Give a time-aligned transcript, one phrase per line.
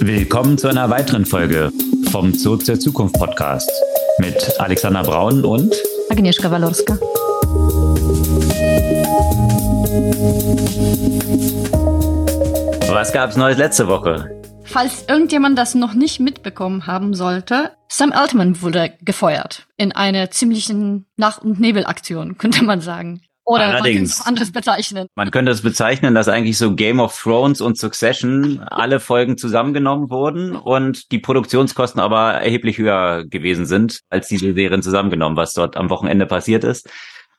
[0.00, 1.72] Willkommen zu einer weiteren Folge
[2.10, 3.70] vom Zurück zur Zukunft Podcast
[4.18, 5.74] mit Alexander Braun und
[6.10, 6.98] Agnieszka Walorska.
[12.88, 14.30] Was gab's Neues letzte Woche?
[14.64, 21.06] Falls irgendjemand das noch nicht mitbekommen haben sollte, Sam Altman wurde gefeuert in einer ziemlichen
[21.16, 23.22] Nacht- und Nebelaktion, könnte man sagen.
[23.48, 23.78] Oder Allerdings.
[23.78, 25.06] man könnte es anderes bezeichnen.
[25.14, 30.10] Man könnte es bezeichnen, dass eigentlich so Game of Thrones und Succession alle Folgen zusammengenommen
[30.10, 35.76] wurden und die Produktionskosten aber erheblich höher gewesen sind als diese Serien zusammengenommen, was dort
[35.76, 36.90] am Wochenende passiert ist.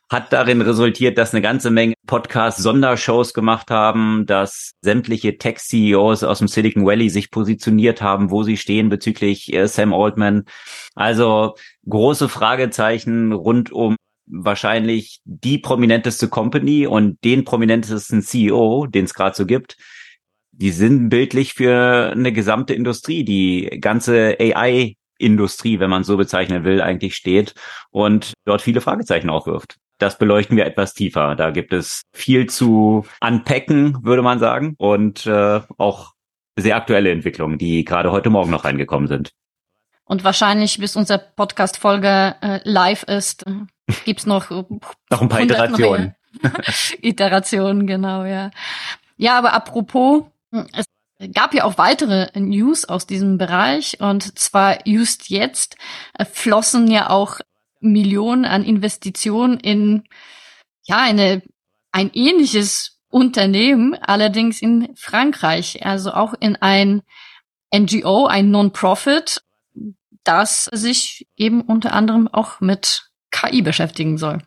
[0.09, 6.39] Hat darin resultiert, dass eine ganze Menge Podcasts Sondershows gemacht haben, dass sämtliche Tech-CEOs aus
[6.39, 10.45] dem Silicon Valley sich positioniert haben, wo sie stehen bezüglich äh, Sam Altman.
[10.95, 11.55] Also
[11.85, 19.35] große Fragezeichen rund um wahrscheinlich die prominenteste Company und den prominentesten CEO, den es gerade
[19.35, 19.77] so gibt,
[20.51, 26.81] die sind bildlich für eine gesamte Industrie, die ganze AI-Industrie, wenn man so bezeichnen will,
[26.81, 27.53] eigentlich steht
[27.91, 29.77] und dort viele Fragezeichen aufwirft.
[29.99, 31.35] Das beleuchten wir etwas tiefer.
[31.35, 36.13] Da gibt es viel zu unpacken, würde man sagen, und äh, auch
[36.55, 39.31] sehr aktuelle Entwicklungen, die gerade heute Morgen noch reingekommen sind.
[40.05, 43.45] Und wahrscheinlich, bis unsere Podcast-Folge äh, live ist,
[44.05, 46.15] gibt's noch, Noch ein paar 100 Iterationen.
[47.01, 48.51] Iterationen, genau, ja.
[49.17, 50.25] Ja, aber apropos,
[50.73, 50.85] es
[51.33, 55.75] gab ja auch weitere News aus diesem Bereich und zwar just jetzt
[56.31, 57.39] flossen ja auch
[57.79, 60.03] Millionen an Investitionen in
[60.85, 61.41] ja eine
[61.91, 67.01] ein ähnliches Unternehmen, allerdings in Frankreich, also auch in ein
[67.73, 69.41] NGO, ein Non-Profit,
[70.23, 74.39] das sich eben unter anderem auch mit KI beschäftigen soll.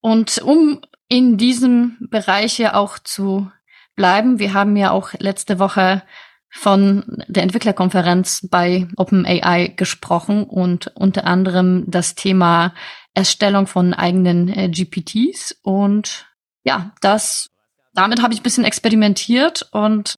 [0.00, 3.50] Und um in diesem Bereich ja auch zu
[3.96, 6.02] bleiben, wir haben ja auch letzte Woche
[6.50, 12.74] von der Entwicklerkonferenz bei OpenAI gesprochen und unter anderem das Thema
[13.14, 16.26] Erstellung von eigenen äh, GPTs und
[16.64, 17.50] ja, das
[17.94, 20.14] damit habe ich ein bisschen experimentiert und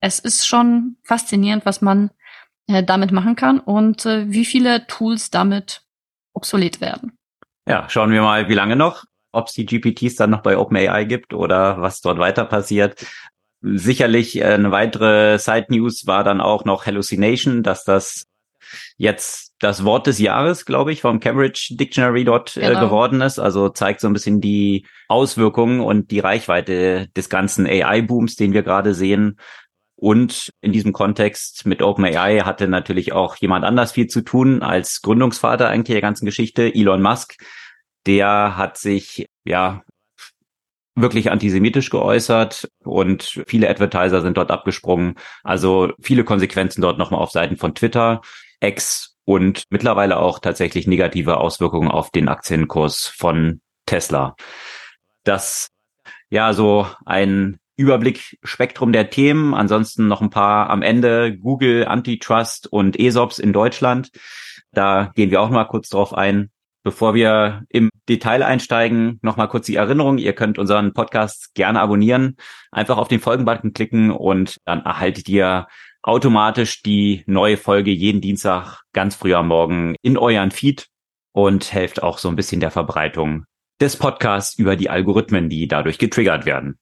[0.00, 2.10] es ist schon faszinierend, was man
[2.66, 5.82] äh, damit machen kann und äh, wie viele Tools damit
[6.38, 7.12] obsolet werden.
[7.68, 11.04] Ja, schauen wir mal, wie lange noch, ob es die GPTs dann noch bei OpenAI
[11.04, 13.04] gibt oder was dort weiter passiert.
[13.60, 18.24] Sicherlich äh, eine weitere Side News war dann auch noch Hallucination, dass das
[18.96, 22.80] jetzt das Wort des Jahres, glaube ich, vom Cambridge Dictionary dort äh, Genau.
[22.80, 23.38] geworden ist.
[23.38, 28.62] Also zeigt so ein bisschen die Auswirkungen und die Reichweite des ganzen AI-Booms, den wir
[28.62, 29.38] gerade sehen.
[30.00, 35.02] Und in diesem Kontext mit OpenAI hatte natürlich auch jemand anders viel zu tun als
[35.02, 37.34] Gründungsvater eigentlich der ganzen Geschichte, Elon Musk.
[38.06, 39.82] Der hat sich ja
[40.94, 45.16] wirklich antisemitisch geäußert und viele Advertiser sind dort abgesprungen.
[45.42, 48.20] Also viele Konsequenzen dort nochmal auf Seiten von Twitter,
[48.60, 54.36] X und mittlerweile auch tatsächlich negative Auswirkungen auf den Aktienkurs von Tesla.
[55.24, 55.70] Das
[56.30, 59.54] ja so ein Überblick Spektrum der Themen.
[59.54, 64.10] Ansonsten noch ein paar am Ende Google, Antitrust und ESOPs in Deutschland.
[64.72, 66.50] Da gehen wir auch mal kurz drauf ein.
[66.82, 70.18] Bevor wir im Detail einsteigen, noch mal kurz die Erinnerung.
[70.18, 72.36] Ihr könnt unseren Podcast gerne abonnieren.
[72.72, 75.66] Einfach auf den Folgenbutton klicken und dann erhaltet ihr
[76.02, 80.88] automatisch die neue Folge jeden Dienstag ganz früh am Morgen in euren Feed
[81.32, 83.44] und helft auch so ein bisschen der Verbreitung
[83.80, 86.78] des Podcasts über die Algorithmen, die dadurch getriggert werden.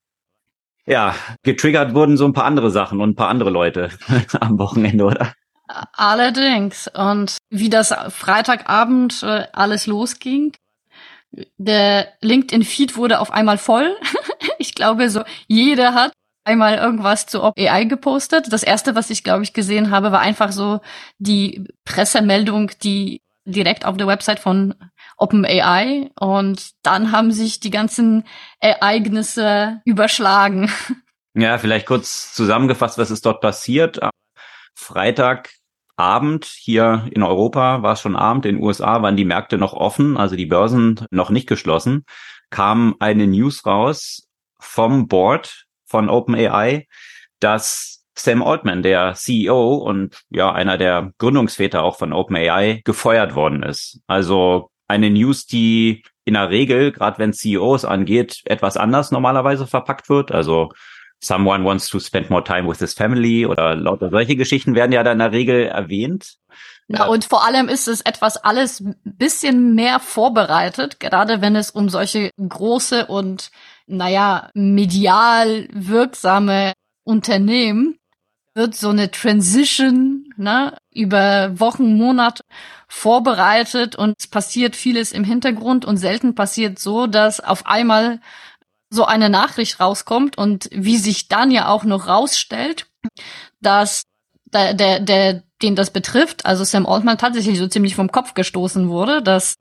[0.86, 3.90] Ja, getriggert wurden so ein paar andere Sachen und ein paar andere Leute
[4.40, 5.32] am Wochenende, oder?
[5.92, 6.88] Allerdings.
[6.94, 10.52] Und wie das Freitagabend äh, alles losging,
[11.58, 13.96] der LinkedIn-Feed wurde auf einmal voll.
[14.58, 16.12] ich glaube, so jeder hat
[16.44, 18.52] einmal irgendwas zu AI gepostet.
[18.52, 20.80] Das erste, was ich, glaube ich, gesehen habe, war einfach so
[21.18, 24.74] die Pressemeldung, die direkt auf der Website von
[25.16, 28.24] OpenAI und dann haben sich die ganzen
[28.60, 30.70] Ereignisse überschlagen.
[31.38, 34.02] Ja, vielleicht kurz zusammengefasst, was ist dort passiert.
[34.02, 34.08] Am
[34.74, 39.74] Freitagabend hier in Europa war es schon Abend, in den USA waren die Märkte noch
[39.74, 42.06] offen, also die Börsen noch nicht geschlossen,
[42.48, 44.26] kam eine News raus
[44.58, 46.86] vom Board von OpenAI,
[47.38, 53.62] dass Sam Altman, der CEO und ja einer der Gründungsväter auch von OpenAI, gefeuert worden
[53.62, 54.00] ist.
[54.06, 60.08] Also eine News, die in der Regel, gerade wenn CEOs angeht, etwas anders normalerweise verpackt
[60.08, 60.32] wird.
[60.32, 60.72] Also
[61.20, 65.02] someone wants to spend more time with his family oder lauter solche Geschichten werden ja
[65.02, 66.36] dann in der Regel erwähnt.
[66.88, 71.70] Na, und vor allem ist es etwas alles ein bisschen mehr vorbereitet, gerade wenn es
[71.70, 73.50] um solche große und,
[73.86, 77.98] naja, medial wirksame Unternehmen
[78.54, 82.44] wird so eine Transition ne, über Wochen, Monate
[82.88, 88.20] vorbereitet und es passiert vieles im Hintergrund und selten passiert so, dass auf einmal
[88.90, 92.86] so eine Nachricht rauskommt und wie sich dann ja auch noch rausstellt,
[93.60, 94.04] dass
[94.52, 98.88] der, der, der den das betrifft, also Sam Altman tatsächlich so ziemlich vom Kopf gestoßen
[98.88, 99.54] wurde, dass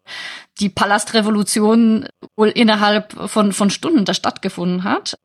[0.59, 5.15] die Palastrevolution wohl innerhalb von, von Stunden da stattgefunden hat.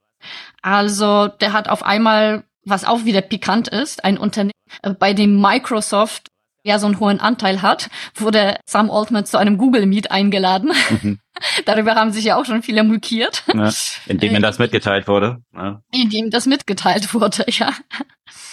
[0.63, 4.53] Also der hat auf einmal, was auch wieder pikant ist, ein Unternehmen,
[4.83, 6.29] äh, bei dem Microsoft
[6.63, 10.73] ja so einen hohen Anteil hat, wurde Sam Altman zu einem Google Meet eingeladen.
[10.91, 11.19] Mhm.
[11.65, 13.45] Darüber haben sich ja auch schon viele mulkiert.
[13.55, 13.71] Ja,
[14.07, 15.39] indem ihm das mitgeteilt wurde.
[15.55, 15.83] Ja.
[15.93, 17.73] Indem das mitgeteilt wurde, ja.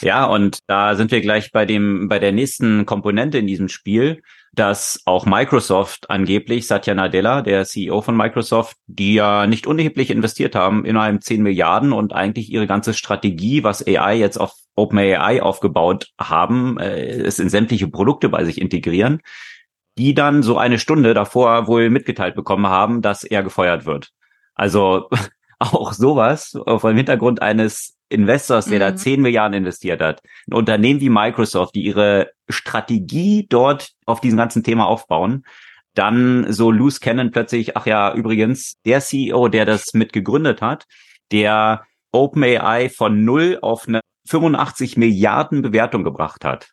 [0.01, 4.21] Ja, und da sind wir gleich bei dem, bei der nächsten Komponente in diesem Spiel,
[4.57, 10.55] dass auch Microsoft angeblich, Satya Nadella, der CEO von Microsoft, die ja nicht unerheblich investiert
[10.55, 16.11] haben, innerhalb 10 Milliarden und eigentlich ihre ganze Strategie, was AI jetzt auf OpenAI aufgebaut
[16.19, 19.21] haben, äh, es in sämtliche Produkte bei sich integrieren,
[19.97, 24.09] die dann so eine Stunde davor wohl mitgeteilt bekommen haben, dass er gefeuert wird.
[24.55, 25.09] Also
[25.59, 28.79] auch sowas vor dem Hintergrund eines Investors, der mhm.
[28.79, 34.37] da 10 Milliarden investiert hat, ein Unternehmen wie Microsoft, die ihre Strategie dort auf diesem
[34.37, 35.45] ganzen Thema aufbauen,
[35.93, 40.85] dann so loose kennen plötzlich, ach ja, übrigens, der CEO, der das mit gegründet hat,
[41.31, 46.69] der OpenAI von null auf eine 85 Milliarden Bewertung gebracht hat,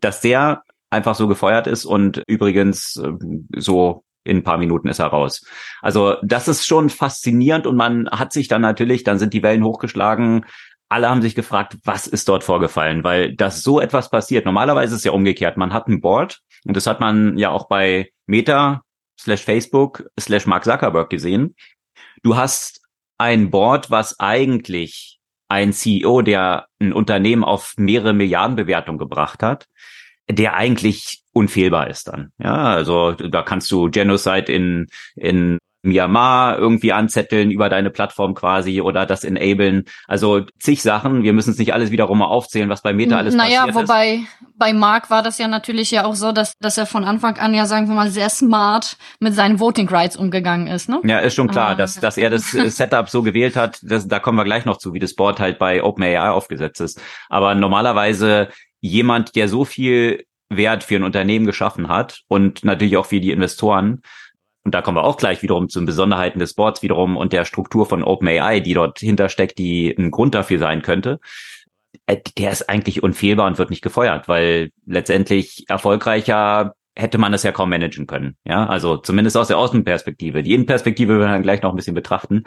[0.00, 3.12] dass der einfach so gefeuert ist und übrigens äh,
[3.56, 5.44] so in ein paar Minuten ist er raus.
[5.80, 9.64] Also das ist schon faszinierend und man hat sich dann natürlich, dann sind die Wellen
[9.64, 10.44] hochgeschlagen.
[10.88, 14.44] Alle haben sich gefragt, was ist dort vorgefallen, weil das so etwas passiert.
[14.44, 15.56] Normalerweise ist es ja umgekehrt.
[15.56, 18.82] Man hat ein Board und das hat man ja auch bei Meta
[19.18, 21.54] slash Facebook slash Mark Zuckerberg gesehen.
[22.22, 22.80] Du hast
[23.18, 29.66] ein Board, was eigentlich ein CEO, der ein Unternehmen auf mehrere Milliarden Bewertung gebracht hat,
[30.30, 32.32] der eigentlich unfehlbar ist dann.
[32.38, 38.80] Ja, also da kannst du Genocide in, in Myanmar irgendwie anzetteln über deine Plattform quasi
[38.80, 39.84] oder das enablen.
[40.06, 41.22] Also zig Sachen.
[41.22, 44.14] Wir müssen es nicht alles wiederum mal aufzählen, was bei Meta alles naja, passiert wobei
[44.14, 44.26] ist.
[44.58, 47.54] bei Mark war das ja natürlich ja auch so, dass, dass er von Anfang an
[47.54, 51.00] ja, sagen wir mal, sehr smart mit seinen Voting Rights umgegangen ist, ne?
[51.04, 51.74] Ja, ist schon klar, ah.
[51.74, 53.78] dass, dass er das Setup so gewählt hat.
[53.82, 57.00] Das, da kommen wir gleich noch zu, wie das Board halt bei OpenAI aufgesetzt ist.
[57.30, 58.48] Aber normalerweise
[58.80, 63.30] jemand, der so viel Wert für ein Unternehmen geschaffen hat und natürlich auch für die
[63.30, 64.02] Investoren.
[64.64, 67.44] Und da kommen wir auch gleich wiederum zu den Besonderheiten des Boards wiederum und der
[67.44, 71.18] Struktur von OpenAI, die dort hintersteckt, die ein Grund dafür sein könnte.
[72.06, 77.44] Äh, der ist eigentlich unfehlbar und wird nicht gefeuert, weil letztendlich erfolgreicher hätte man das
[77.44, 78.36] ja kaum managen können.
[78.44, 80.42] Ja, also zumindest aus der Außenperspektive.
[80.42, 82.44] Die Innenperspektive werden wir dann gleich noch ein bisschen betrachten.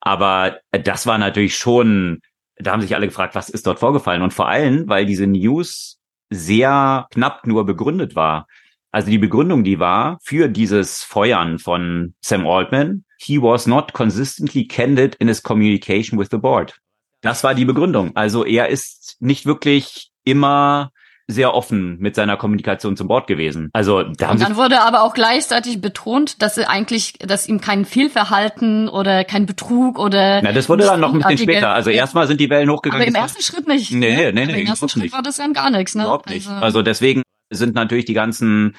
[0.00, 2.20] Aber das war natürlich schon,
[2.58, 4.22] da haben sich alle gefragt, was ist dort vorgefallen?
[4.22, 5.98] Und vor allem, weil diese News
[6.30, 8.46] sehr knapp nur begründet war.
[8.90, 14.66] Also die Begründung, die war für dieses Feuern von Sam Altman, he was not consistently
[14.66, 16.78] candid in his communication with the board.
[17.20, 18.14] Das war die Begründung.
[18.16, 20.92] Also er ist nicht wirklich immer
[21.28, 23.68] sehr offen mit seiner Kommunikation zum Board gewesen.
[23.72, 27.60] Also da haben und dann wurde aber auch gleichzeitig betont, dass er eigentlich, dass ihm
[27.60, 31.70] kein Fehlverhalten oder kein Betrug oder Na, das wurde dann noch ein bisschen später.
[31.70, 33.02] Also erstmal sind die Wellen hochgegangen.
[33.02, 33.90] Aber im ersten Schritt nicht.
[33.90, 34.32] Nee, ne?
[34.32, 34.60] nee, nee, nee.
[34.62, 35.14] Im ersten Schritt nicht.
[35.14, 36.04] war das ja gar nichts, ne?
[36.04, 36.48] Überhaupt nicht.
[36.48, 38.76] Also, also deswegen sind natürlich die ganzen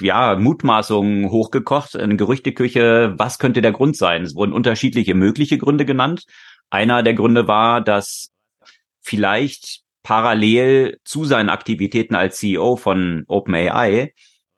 [0.00, 4.22] ja, Mutmaßungen hochgekocht, eine Gerüchteküche, was könnte der Grund sein?
[4.22, 6.24] Es wurden unterschiedliche mögliche Gründe genannt.
[6.70, 8.30] Einer der Gründe war, dass
[9.00, 14.14] vielleicht parallel zu seinen Aktivitäten als CEO von OpenAI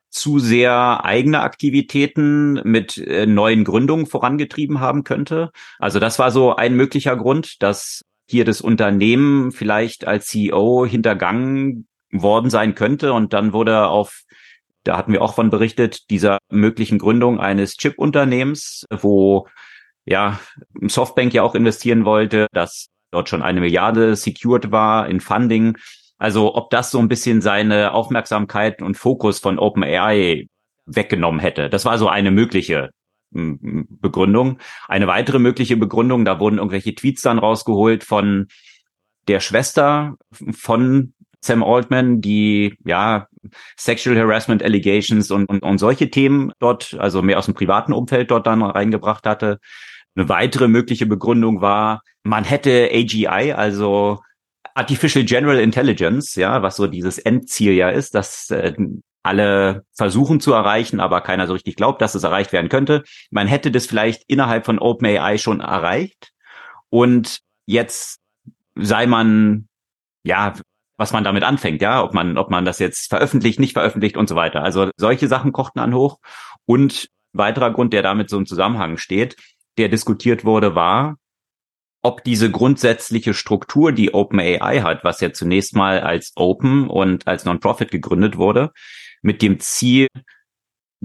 [0.09, 5.50] zu sehr eigene Aktivitäten mit äh, neuen Gründungen vorangetrieben haben könnte.
[5.80, 11.88] Also das war so ein möglicher Grund, dass hier das Unternehmen vielleicht als CEO hintergangen
[12.12, 14.23] worden sein könnte und dann wurde auf
[14.85, 19.49] da hatten wir auch von berichtet, dieser möglichen Gründung eines Chip-Unternehmens, wo
[20.04, 20.38] ja
[20.87, 25.76] Softbank ja auch investieren wollte, dass dort schon eine Milliarde secured war in Funding.
[26.19, 30.49] Also ob das so ein bisschen seine Aufmerksamkeit und Fokus von OpenAI
[30.87, 31.71] weggenommen hätte.
[31.71, 32.90] Das war so eine mögliche
[33.31, 34.59] Begründung.
[34.88, 38.49] Eine weitere mögliche Begründung, da wurden irgendwelche Tweets dann rausgeholt von
[39.29, 40.17] der Schwester
[40.52, 43.29] von Sam Altman, die ja
[43.79, 48.31] Sexual Harassment Allegations und, und, und solche Themen dort, also mehr aus dem privaten Umfeld
[48.31, 49.59] dort dann reingebracht hatte.
[50.17, 54.21] Eine weitere mögliche Begründung war, man hätte AGI, also
[54.75, 58.75] Artificial General Intelligence, ja, was so dieses Endziel ja ist, dass äh,
[59.23, 63.05] alle versuchen zu erreichen, aber keiner so richtig glaubt, dass es erreicht werden könnte.
[63.31, 66.33] Man hätte das vielleicht innerhalb von OpenAI schon erreicht
[66.88, 68.21] und jetzt
[68.76, 69.69] sei man
[70.25, 70.55] ja
[71.00, 74.29] was man damit anfängt, ja, ob man, ob man das jetzt veröffentlicht, nicht veröffentlicht und
[74.29, 74.62] so weiter.
[74.62, 76.19] Also solche Sachen kochten an hoch.
[76.67, 79.37] Und weiterer Grund, der damit so im Zusammenhang steht,
[79.79, 81.17] der diskutiert wurde, war,
[82.03, 87.45] ob diese grundsätzliche Struktur, die OpenAI hat, was ja zunächst mal als Open und als
[87.45, 88.73] Non-Profit gegründet wurde,
[89.23, 90.09] mit dem Ziel,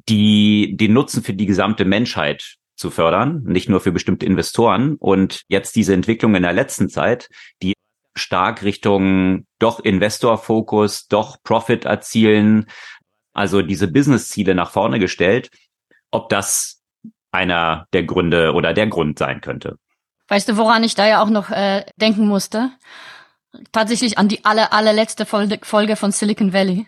[0.07, 4.95] die, den Nutzen für die gesamte Menschheit zu fördern, nicht nur für bestimmte Investoren.
[4.95, 7.29] Und jetzt diese Entwicklung in der letzten Zeit,
[7.61, 7.73] die
[8.15, 12.67] stark Richtung doch Investor-Fokus, doch Profit erzielen,
[13.33, 15.49] also diese Business-Ziele nach vorne gestellt,
[16.11, 16.74] ob das
[17.35, 19.77] einer der Gründe oder der Grund sein könnte.
[20.27, 22.71] Weißt du, woran ich da ja auch noch äh, denken musste?
[23.71, 26.87] Tatsächlich an die aller, allerletzte Folge von Silicon Valley.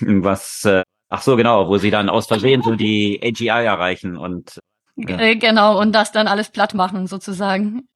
[0.00, 4.60] Was, äh, ach so, genau, wo sie dann aus Versehen so die AGI erreichen und
[4.96, 5.18] ja.
[5.18, 7.88] Äh, genau, und das dann alles platt machen, sozusagen.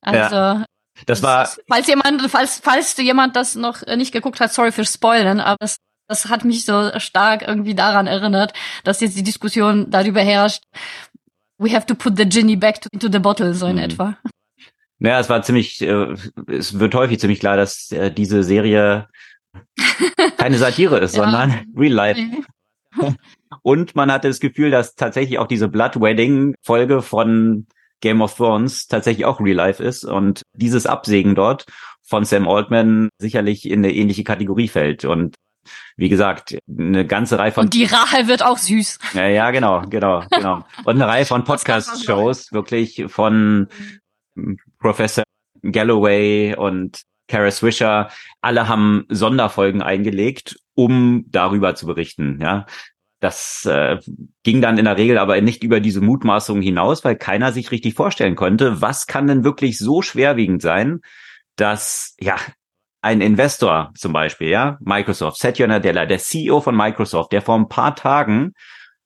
[0.00, 0.64] Also, ja.
[1.04, 1.48] Das war.
[1.68, 5.76] Falls jemand, falls, falls jemand das noch nicht geguckt hat, sorry für Spoilern, aber das,
[6.08, 8.52] das hat mich so stark irgendwie daran erinnert,
[8.84, 10.62] dass jetzt die Diskussion darüber herrscht.
[11.58, 13.82] We have to put the genie back to, into the bottle, so in mhm.
[13.82, 14.18] etwa.
[14.98, 16.14] Naja, es war ziemlich, äh,
[16.48, 19.08] es wird häufig ziemlich klar, dass äh, diese Serie
[20.38, 21.24] keine Satire ist, ja.
[21.24, 22.20] sondern Real Life.
[23.62, 27.66] Und man hatte das Gefühl, dass tatsächlich auch diese Blood Wedding Folge von
[28.00, 31.64] Game of Thrones tatsächlich auch Real Life ist und dieses Absägen dort
[32.02, 35.34] von Sam Altman sicherlich in eine ähnliche Kategorie fällt und
[35.96, 37.64] wie gesagt, eine ganze Reihe von.
[37.64, 38.98] Und die Rache wird auch süß.
[39.14, 40.64] Ja, ja, genau, genau, genau.
[40.84, 43.68] Und eine Reihe von Podcast-Shows, wirklich von
[44.78, 45.24] Professor
[45.62, 52.66] Galloway und Kara Swisher, alle haben Sonderfolgen eingelegt, um darüber zu berichten, ja.
[53.18, 53.98] Das äh,
[54.42, 57.94] ging dann in der Regel aber nicht über diese Mutmaßungen hinaus, weil keiner sich richtig
[57.94, 61.00] vorstellen konnte, was kann denn wirklich so schwerwiegend sein,
[61.56, 62.36] dass ja
[63.06, 67.68] ein Investor zum Beispiel, ja, Microsoft, Satya Nadella, der CEO von Microsoft, der vor ein
[67.68, 68.52] paar Tagen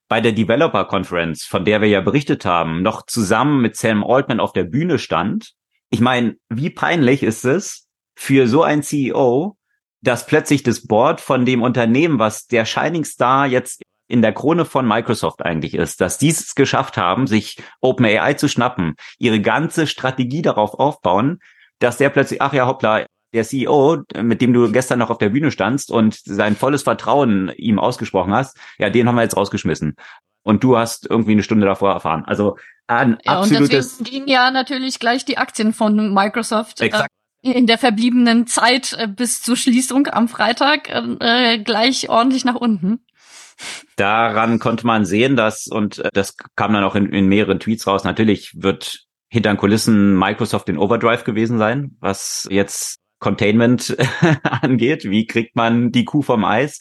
[0.09, 4.41] bei der Developer Conference, von der wir ja berichtet haben, noch zusammen mit Sam Altman
[4.41, 5.53] auf der Bühne stand.
[5.91, 9.57] Ich meine, wie peinlich ist es für so ein CEO,
[10.01, 14.65] dass plötzlich das Board von dem Unternehmen, was der Shining Star jetzt in der Krone
[14.65, 19.87] von Microsoft eigentlich ist, dass die es geschafft haben, sich OpenAI zu schnappen, ihre ganze
[19.87, 21.39] Strategie darauf aufbauen,
[21.81, 25.29] dass der plötzlich, ach ja, hoppla, der CEO, mit dem du gestern noch auf der
[25.31, 29.95] Bühne standst und sein volles Vertrauen ihm ausgesprochen hast, ja, den haben wir jetzt rausgeschmissen.
[30.43, 32.25] Und du hast irgendwie eine Stunde davor erfahren.
[32.27, 32.57] Also
[32.87, 33.61] ein ja, absolutes.
[33.61, 36.81] Und deswegen gingen ja natürlich gleich die Aktien von Microsoft.
[36.81, 36.91] Äh,
[37.43, 43.01] in der verbliebenen Zeit äh, bis zur Schließung am Freitag äh, gleich ordentlich nach unten.
[43.97, 47.87] Daran konnte man sehen, dass, und äh, das kam dann auch in, in mehreren Tweets
[47.87, 53.97] raus, natürlich wird hinter den Kulissen Microsoft in Overdrive gewesen sein, was jetzt Containment
[54.43, 55.05] angeht.
[55.05, 56.81] Wie kriegt man die Kuh vom Eis?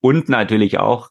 [0.00, 1.10] Und natürlich auch,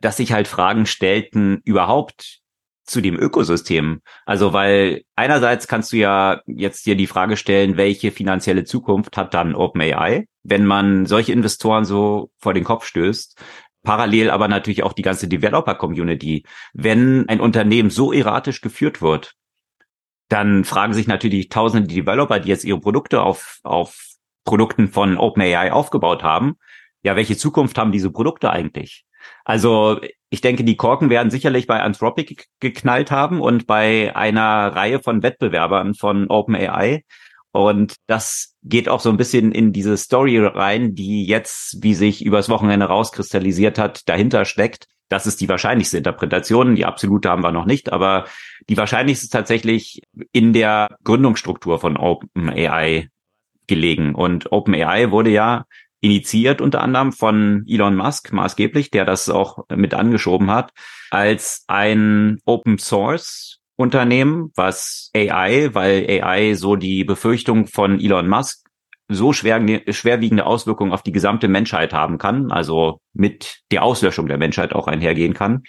[0.00, 2.40] dass sich halt Fragen stellten überhaupt
[2.84, 4.02] zu dem Ökosystem.
[4.26, 9.34] Also weil einerseits kannst du ja jetzt dir die Frage stellen, welche finanzielle Zukunft hat
[9.34, 13.40] dann OpenAI, wenn man solche Investoren so vor den Kopf stößt.
[13.82, 16.44] Parallel aber natürlich auch die ganze Developer-Community.
[16.72, 19.34] Wenn ein Unternehmen so erratisch geführt wird,
[20.28, 24.14] dann fragen sich natürlich tausende Developer, die jetzt ihre Produkte auf, auf
[24.44, 26.56] Produkten von OpenAI aufgebaut haben,
[27.02, 29.04] ja, welche Zukunft haben diese Produkte eigentlich?
[29.44, 30.00] Also
[30.30, 35.22] ich denke, die Korken werden sicherlich bei Anthropic geknallt haben und bei einer Reihe von
[35.22, 37.04] Wettbewerbern von OpenAI.
[37.52, 42.24] Und das geht auch so ein bisschen in diese Story rein, die jetzt, wie sich
[42.24, 44.88] übers Wochenende rauskristallisiert hat, dahinter steckt.
[45.08, 46.74] Das ist die wahrscheinlichste Interpretation.
[46.74, 48.26] Die absolute haben wir noch nicht, aber
[48.68, 53.08] die wahrscheinlichste ist tatsächlich in der Gründungsstruktur von OpenAI
[53.66, 54.14] gelegen.
[54.14, 55.64] Und OpenAI wurde ja
[56.00, 60.72] initiiert unter anderem von Elon Musk maßgeblich, der das auch mit angeschoben hat,
[61.10, 68.63] als ein Open Source Unternehmen, was AI, weil AI so die Befürchtung von Elon Musk
[69.08, 69.60] so schwer,
[69.92, 74.86] schwerwiegende Auswirkungen auf die gesamte Menschheit haben kann, also mit der Auslöschung der Menschheit auch
[74.86, 75.62] einhergehen kann,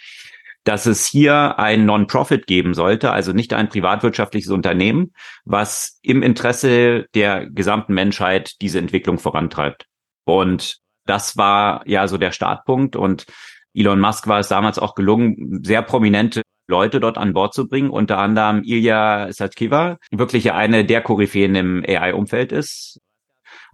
[0.64, 5.14] dass es hier ein Non-Profit geben sollte, also nicht ein privatwirtschaftliches Unternehmen,
[5.46, 9.86] was im Interesse der gesamten Menschheit diese Entwicklung vorantreibt.
[10.26, 12.96] Und das war ja so der Startpunkt.
[12.96, 13.28] Und
[13.76, 17.92] Elon Musk war es damals auch gelungen, sehr prominente Leute dort an Bord zu bringen,
[17.92, 23.00] unter anderem Ilya Satkiva, wirklich eine der Koryphäen im AI-Umfeld ist,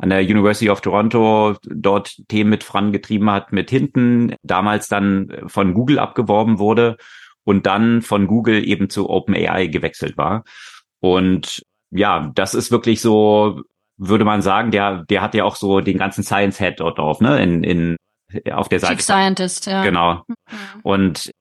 [0.02, 5.74] an der University of Toronto dort Themen mit vorangetrieben hat, mit hinten damals dann von
[5.74, 6.98] Google abgeworben wurde
[7.44, 10.44] und dann von Google eben zu OpenAI gewechselt war.
[11.00, 13.62] Und ja, das ist wirklich so
[14.04, 17.22] würde man sagen, der, der hat ja auch so den ganzen Science Head dort drauf,
[17.22, 17.96] ne, in, in,
[18.52, 18.96] auf der Seite.
[18.96, 19.84] Chief Scientist, ja.
[19.84, 20.24] Genau.
[20.28, 20.56] Mhm.
[20.82, 21.32] Und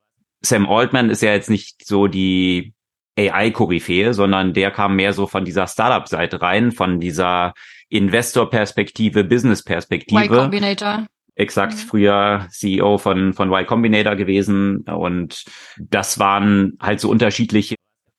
[0.43, 2.75] Sam Altman ist ja jetzt nicht so die
[3.19, 7.55] AI-Koryphäe, sondern der kam mehr so von dieser Startup-Seite rein, von dieser
[7.91, 10.25] Investor-Perspektive, Business-Perspektive.
[10.25, 11.07] Y Combinator.
[11.35, 11.79] Exakt, mhm.
[11.79, 14.83] früher CEO von, von Y Combinator gewesen.
[14.83, 15.45] Und
[15.79, 17.75] das waren halt so unterschiedliche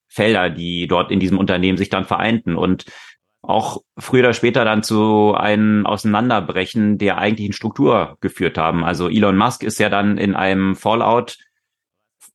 [0.08, 2.86] Felder, die dort in diesem Unternehmen sich dann vereinten und
[3.42, 8.84] auch früher oder später dann zu einem Auseinanderbrechen der eigentlichen Struktur geführt haben.
[8.84, 11.38] Also Elon Musk ist ja dann in einem Fallout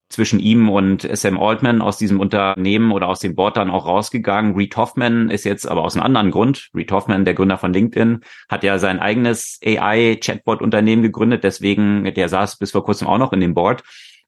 [0.08, 4.54] zwischen ihm und Sam Altman aus diesem Unternehmen oder aus dem Board dann auch rausgegangen.
[4.54, 6.70] Reed Hoffman ist jetzt aber aus einem anderen Grund.
[6.75, 11.42] Reed Hoffman, der Gründer von LinkedIn, hat ja sein eigenes AI-Chatbot-Unternehmen gegründet.
[11.42, 13.82] Deswegen, der saß bis vor kurzem auch noch in dem Board,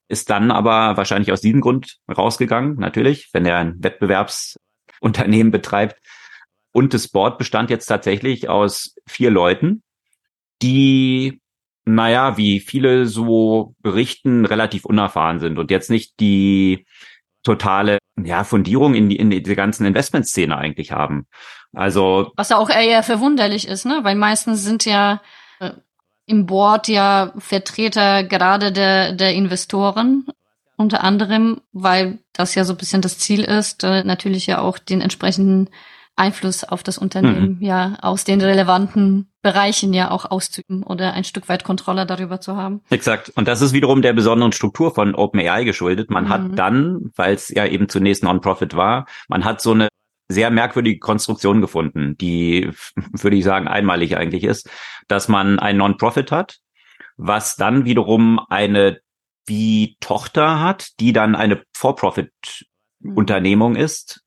[0.08, 6.00] ist dann aber wahrscheinlich aus diesem Grund rausgegangen, natürlich, wenn er ein Wettbewerbsunternehmen betreibt.
[6.72, 9.82] Und das Board bestand jetzt tatsächlich aus vier Leuten,
[10.60, 11.40] die
[11.94, 16.86] naja, wie viele so berichten, relativ unerfahren sind und jetzt nicht die
[17.42, 21.26] totale ja, Fundierung in die, in die ganzen Investmentszene eigentlich haben.
[21.72, 24.00] Also was auch eher verwunderlich ist, ne?
[24.02, 25.20] Weil meistens sind ja
[25.60, 25.72] äh,
[26.26, 30.26] im Board ja Vertreter gerade der der Investoren
[30.76, 34.78] unter anderem, weil das ja so ein bisschen das Ziel ist, äh, natürlich ja auch
[34.78, 35.68] den entsprechenden
[36.18, 37.62] Einfluss auf das Unternehmen mhm.
[37.62, 42.56] ja aus den relevanten Bereichen ja auch auszuüben oder ein Stück weit Kontrolle darüber zu
[42.56, 42.82] haben.
[42.90, 43.32] Exakt.
[43.36, 46.10] Und das ist wiederum der besonderen Struktur von OpenAI geschuldet.
[46.10, 46.28] Man mhm.
[46.28, 49.88] hat dann, weil es ja eben zunächst Non-Profit war, man hat so eine
[50.28, 52.70] sehr merkwürdige Konstruktion gefunden, die,
[53.12, 54.68] würde ich sagen, einmalig eigentlich ist,
[55.06, 56.58] dass man ein Non-Profit hat,
[57.16, 59.00] was dann wiederum eine
[59.46, 64.22] wie Tochter hat, die dann eine For-Profit-Unternehmung ist,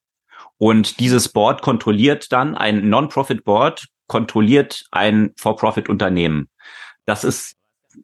[0.61, 6.49] und dieses Board kontrolliert dann, ein Non-Profit-Board kontrolliert ein For-Profit-Unternehmen.
[7.07, 7.55] Das ist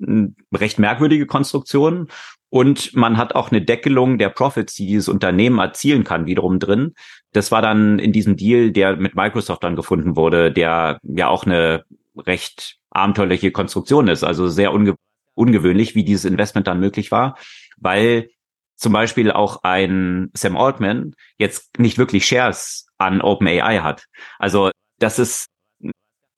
[0.01, 2.07] eine recht merkwürdige Konstruktion.
[2.49, 6.95] Und man hat auch eine Deckelung der Profits, die dieses Unternehmen erzielen kann, wiederum drin.
[7.31, 11.45] Das war dann in diesem Deal, der mit Microsoft dann gefunden wurde, der ja auch
[11.45, 11.85] eine
[12.17, 14.23] recht abenteuerliche Konstruktion ist.
[14.23, 14.95] Also sehr unge
[15.35, 17.37] ungewöhnlich, wie dieses Investment dann möglich war,
[17.77, 18.31] weil
[18.77, 24.05] zum Beispiel auch ein Sam Altman jetzt nicht wirklich Shares an OpenAI hat.
[24.39, 25.47] Also das ist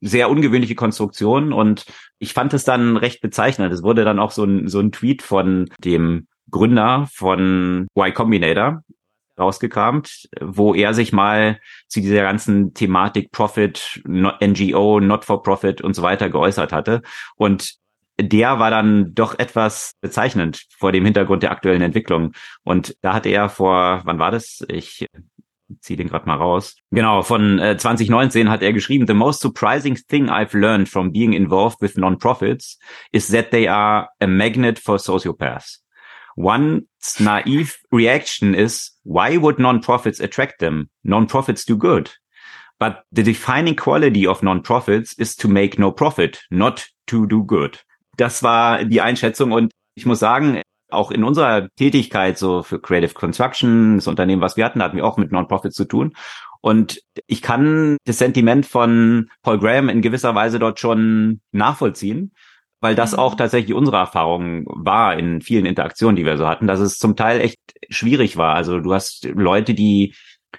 [0.01, 1.85] sehr ungewöhnliche Konstruktion und
[2.19, 3.73] ich fand es dann recht bezeichnend.
[3.73, 8.83] Es wurde dann auch so ein, so ein Tweet von dem Gründer von Y Combinator
[9.37, 15.95] rausgekramt, wo er sich mal zu dieser ganzen Thematik Profit, NGO, Not for Profit und
[15.95, 17.01] so weiter geäußert hatte.
[17.35, 17.75] Und
[18.19, 22.33] der war dann doch etwas bezeichnend vor dem Hintergrund der aktuellen Entwicklung.
[22.63, 24.63] Und da hatte er vor, wann war das?
[24.67, 25.05] Ich
[25.81, 26.75] ziehe den gerade mal raus.
[26.91, 31.33] Genau, von äh, 2019 hat er geschrieben, The most surprising thing I've learned from being
[31.33, 32.79] involved with non-profits
[33.11, 35.79] is that they are a magnet for sociopaths.
[36.35, 40.89] One's naive reaction is, why would non-profits attract them?
[41.03, 42.09] Non-profits do good.
[42.79, 47.77] But the defining quality of non-profits is to make no profit, not to do good.
[48.19, 53.13] Das war die Einschätzung und ich muss sagen, auch in unserer Tätigkeit so für Creative
[53.13, 56.13] Construction, das Unternehmen, was wir hatten, hatten wir auch mit Non-Profit zu tun.
[56.61, 62.33] Und ich kann das Sentiment von Paul Graham in gewisser Weise dort schon nachvollziehen,
[62.81, 63.37] weil das auch mhm.
[63.37, 67.39] tatsächlich unsere Erfahrung war in vielen Interaktionen, die wir so hatten, dass es zum Teil
[67.39, 68.55] echt schwierig war.
[68.55, 70.13] Also du hast Leute, die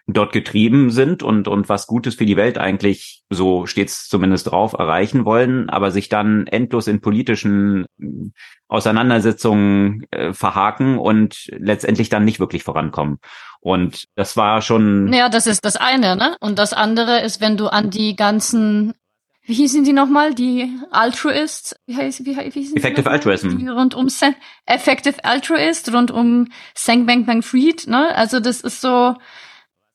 [0.07, 4.73] dort getrieben sind und, und was Gutes für die Welt eigentlich, so steht's zumindest drauf,
[4.73, 8.07] erreichen wollen, aber sich dann endlos in politischen äh,
[8.69, 13.19] Auseinandersetzungen äh, verhaken und letztendlich dann nicht wirklich vorankommen.
[13.61, 15.13] Und das war schon.
[15.13, 16.37] Ja, das ist das eine, ne?
[16.41, 18.95] Und das andere ist, wenn du an die ganzen
[19.51, 20.33] wie hießen die nochmal?
[20.33, 21.75] Die Altruists?
[21.85, 23.59] Wie heißt, wie, wie hießen Effective die Altruism.
[23.59, 28.15] Die rund um Sen Effective Altruist, rund um Sang Bang Bang Fried, ne?
[28.15, 29.17] Also das ist so,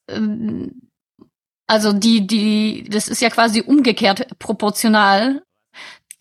[0.10, 0.89] ähm,
[1.68, 5.41] also die, die, das ist ja quasi umgekehrt proportional.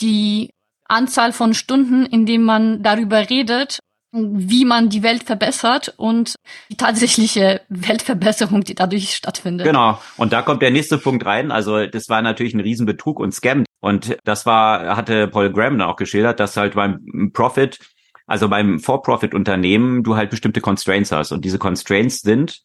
[0.00, 0.50] Die
[0.86, 3.78] Anzahl von Stunden, in denen man darüber redet,
[4.14, 6.36] wie man die Welt verbessert und
[6.70, 9.66] die tatsächliche Weltverbesserung, die dadurch stattfindet.
[9.66, 10.00] Genau.
[10.16, 11.50] Und da kommt der nächste Punkt rein.
[11.50, 13.64] Also das war natürlich ein Riesenbetrug und Scam.
[13.80, 17.80] Und das war, hatte Paul Graham auch geschildert, dass halt beim Profit,
[18.26, 21.32] also beim For-Profit-Unternehmen, du halt bestimmte Constraints hast.
[21.32, 22.60] Und diese Constraints sind,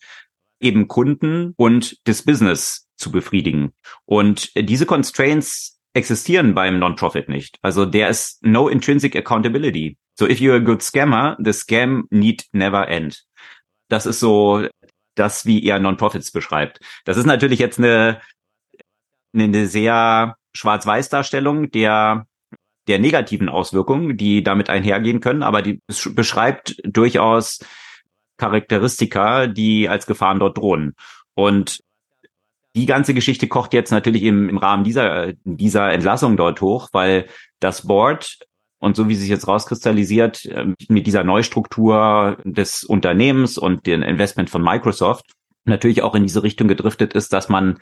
[0.60, 3.74] eben Kunden und das Business zu befriedigen.
[4.06, 7.58] Und diese Constraints existieren beim Non-Profit nicht.
[7.62, 9.98] Also there is no intrinsic accountability.
[10.18, 13.24] So if you're a good scammer, the scam need never end.
[13.88, 14.68] Das ist so
[15.16, 16.80] das, wie er Non-Profits beschreibt.
[17.06, 18.22] Das ist natürlich jetzt eine
[19.34, 22.26] eine sehr Schwarz-Weiß-Darstellung der
[22.88, 25.80] der negativen Auswirkungen, die damit einhergehen können, aber die
[26.16, 27.60] beschreibt durchaus
[28.40, 30.96] Charakteristika, die als Gefahren dort drohen.
[31.36, 31.82] Und
[32.76, 37.28] die ganze Geschichte kocht jetzt natürlich im, im Rahmen dieser, dieser Entlassung dort hoch, weil
[37.60, 38.38] das Board
[38.80, 44.50] und so wie sich jetzt rauskristallisiert, ähm, mit dieser Neustruktur des Unternehmens und dem Investment
[44.50, 45.26] von Microsoft
[45.66, 47.80] natürlich auch in diese Richtung gedriftet ist, dass man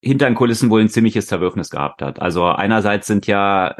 [0.00, 2.20] hinter den Kulissen wohl ein ziemliches Zerwürfnis gehabt hat.
[2.20, 3.74] Also einerseits sind ja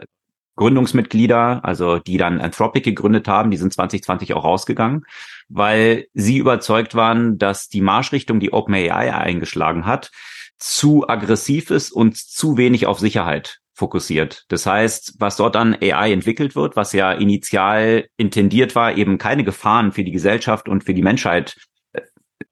[0.56, 5.04] Gründungsmitglieder, also die dann Anthropic gegründet haben, die sind 2020 auch rausgegangen,
[5.48, 10.10] weil sie überzeugt waren, dass die Marschrichtung, die OpenAI eingeschlagen hat,
[10.58, 14.44] zu aggressiv ist und zu wenig auf Sicherheit fokussiert.
[14.48, 19.44] Das heißt, was dort an AI entwickelt wird, was ja initial intendiert war, eben keine
[19.44, 21.56] Gefahren für die Gesellschaft und für die Menschheit
[21.92, 22.00] äh,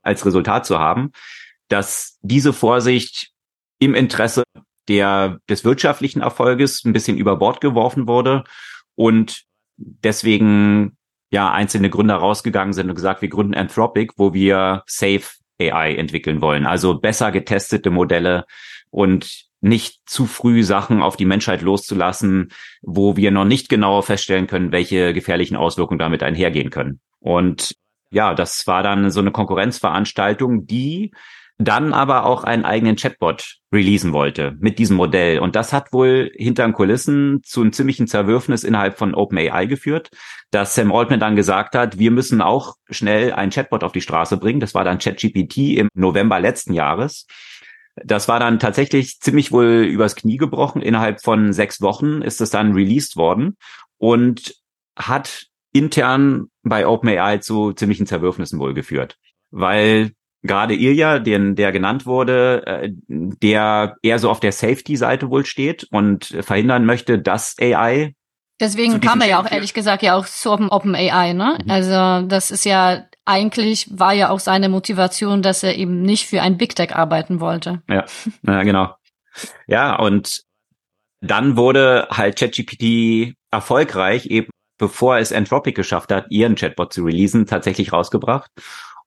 [0.02, 1.12] als Resultat zu haben,
[1.68, 3.30] dass diese Vorsicht
[3.78, 4.44] im Interesse
[4.88, 8.44] der, des wirtschaftlichen Erfolges ein bisschen über Bord geworfen wurde
[8.94, 9.44] und
[9.76, 10.98] deswegen
[11.34, 15.24] ja einzelne Gründer rausgegangen sind und gesagt, wir gründen Anthropic, wo wir Safe
[15.60, 16.64] AI entwickeln wollen.
[16.64, 18.44] Also besser getestete Modelle
[18.90, 24.46] und nicht zu früh Sachen auf die Menschheit loszulassen, wo wir noch nicht genau feststellen
[24.46, 27.00] können, welche gefährlichen Auswirkungen damit einhergehen können.
[27.18, 27.74] Und
[28.10, 31.12] ja, das war dann so eine Konkurrenzveranstaltung, die
[31.58, 35.38] dann aber auch einen eigenen Chatbot releasen wollte mit diesem Modell.
[35.38, 40.10] Und das hat wohl hinter den Kulissen zu einem ziemlichen Zerwürfnis innerhalb von OpenAI geführt,
[40.50, 44.36] dass Sam Altman dann gesagt hat, wir müssen auch schnell einen Chatbot auf die Straße
[44.36, 44.60] bringen.
[44.60, 47.26] Das war dann ChatGPT im November letzten Jahres.
[47.96, 50.82] Das war dann tatsächlich ziemlich wohl übers Knie gebrochen.
[50.82, 53.56] Innerhalb von sechs Wochen ist es dann released worden
[53.98, 54.56] und
[54.96, 59.18] hat intern bei OpenAI zu ziemlichen Zerwürfnissen wohl geführt.
[59.52, 60.12] Weil
[60.44, 65.88] gerade Ilya, den, der genannt wurde, äh, der eher so auf der Safety-Seite wohl steht
[65.90, 68.14] und verhindern möchte, dass AI
[68.60, 71.58] Deswegen kam er ja auch ehrlich gesagt ja auch zu Open, Open AI, ne?
[71.64, 71.70] Mhm.
[71.70, 76.40] Also das ist ja eigentlich war ja auch seine Motivation, dass er eben nicht für
[76.40, 77.82] ein Big Tech arbeiten wollte.
[77.88, 78.04] Ja,
[78.46, 78.94] ja genau.
[79.66, 80.42] Ja, und
[81.20, 87.46] dann wurde halt ChatGPT erfolgreich, eben bevor es Anthropic geschafft hat, ihren Chatbot zu releasen,
[87.46, 88.50] tatsächlich rausgebracht.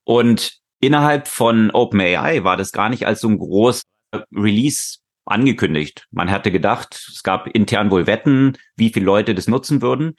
[0.04, 3.84] Und innerhalb von OpenAI war das gar nicht als so ein großes
[4.34, 6.06] Release angekündigt.
[6.12, 10.16] Man hatte gedacht, es gab intern wohl Wetten, wie viele Leute das nutzen würden.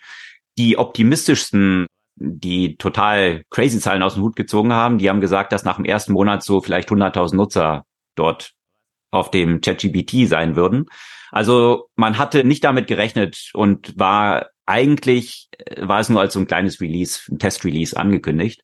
[0.58, 5.64] Die optimistischsten, die total crazy Zahlen aus dem Hut gezogen haben, die haben gesagt, dass
[5.64, 7.84] nach dem ersten Monat so vielleicht 100.000 Nutzer
[8.16, 8.52] dort
[9.10, 10.86] auf dem ChatGPT sein würden.
[11.30, 16.46] Also man hatte nicht damit gerechnet und war eigentlich, war es nur als so ein
[16.46, 18.62] kleines Release, ein Test-Release angekündigt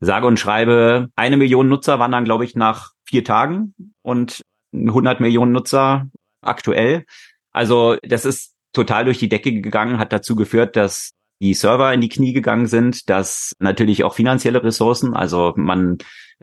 [0.00, 5.20] sage und schreibe, eine Million Nutzer waren dann, glaube ich, nach vier Tagen und 100
[5.20, 6.08] Millionen Nutzer
[6.40, 7.04] aktuell.
[7.50, 12.00] Also das ist total durch die Decke gegangen, hat dazu geführt, dass die Server in
[12.00, 15.98] die Knie gegangen sind, dass natürlich auch finanzielle Ressourcen, also man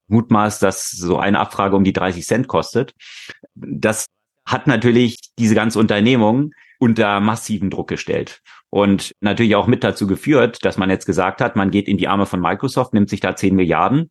[0.08, 2.94] mutmaßt, dass so eine Abfrage um die 30 Cent kostet.
[3.56, 4.06] Das
[4.46, 8.42] hat natürlich diese ganze Unternehmung unter massiven Druck gestellt.
[8.70, 12.08] Und natürlich auch mit dazu geführt, dass man jetzt gesagt hat, man geht in die
[12.08, 14.10] Arme von Microsoft, nimmt sich da 10 Milliarden.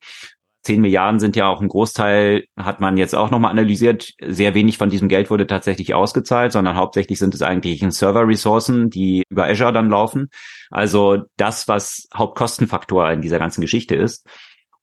[0.62, 4.14] 10 Milliarden sind ja auch ein Großteil, hat man jetzt auch nochmal analysiert.
[4.22, 9.24] Sehr wenig von diesem Geld wurde tatsächlich ausgezahlt, sondern hauptsächlich sind es eigentlich Server-Ressourcen, die
[9.28, 10.30] über Azure dann laufen.
[10.70, 14.26] Also das, was Hauptkostenfaktor in dieser ganzen Geschichte ist.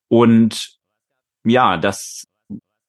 [0.07, 0.77] Und
[1.43, 2.25] ja, das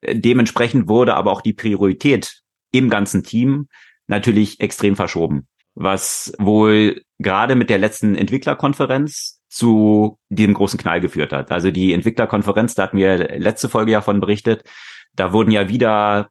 [0.07, 2.43] dementsprechend wurde aber auch die Priorität
[2.73, 3.69] im ganzen Team
[4.07, 11.33] natürlich extrem verschoben, was wohl gerade mit der letzten Entwicklerkonferenz zu diesem großen Knall geführt
[11.33, 11.53] hat.
[11.53, 14.65] Also die Entwicklerkonferenz, da hatten wir letzte Folge ja von berichtet,
[15.15, 16.31] da wurden ja wieder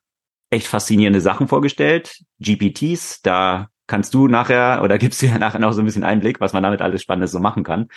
[0.50, 5.74] echt faszinierende Sachen vorgestellt, GPTs, da kannst du nachher oder gibst du ja nachher noch
[5.74, 7.88] so ein bisschen Einblick, was man damit alles Spannendes so machen kann.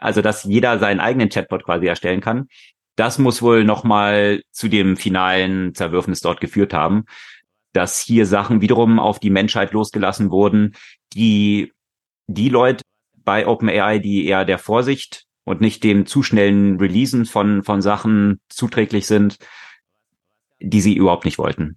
[0.00, 2.48] Also, dass jeder seinen eigenen Chatbot quasi erstellen kann.
[2.96, 7.04] Das muss wohl nochmal zu dem finalen Zerwürfnis dort geführt haben,
[7.74, 10.74] dass hier Sachen wiederum auf die Menschheit losgelassen wurden,
[11.12, 11.72] die
[12.26, 12.82] die Leute
[13.24, 18.40] bei OpenAI, die eher der Vorsicht und nicht dem zu schnellen Releasen von, von Sachen
[18.48, 19.38] zuträglich sind,
[20.60, 21.76] die sie überhaupt nicht wollten.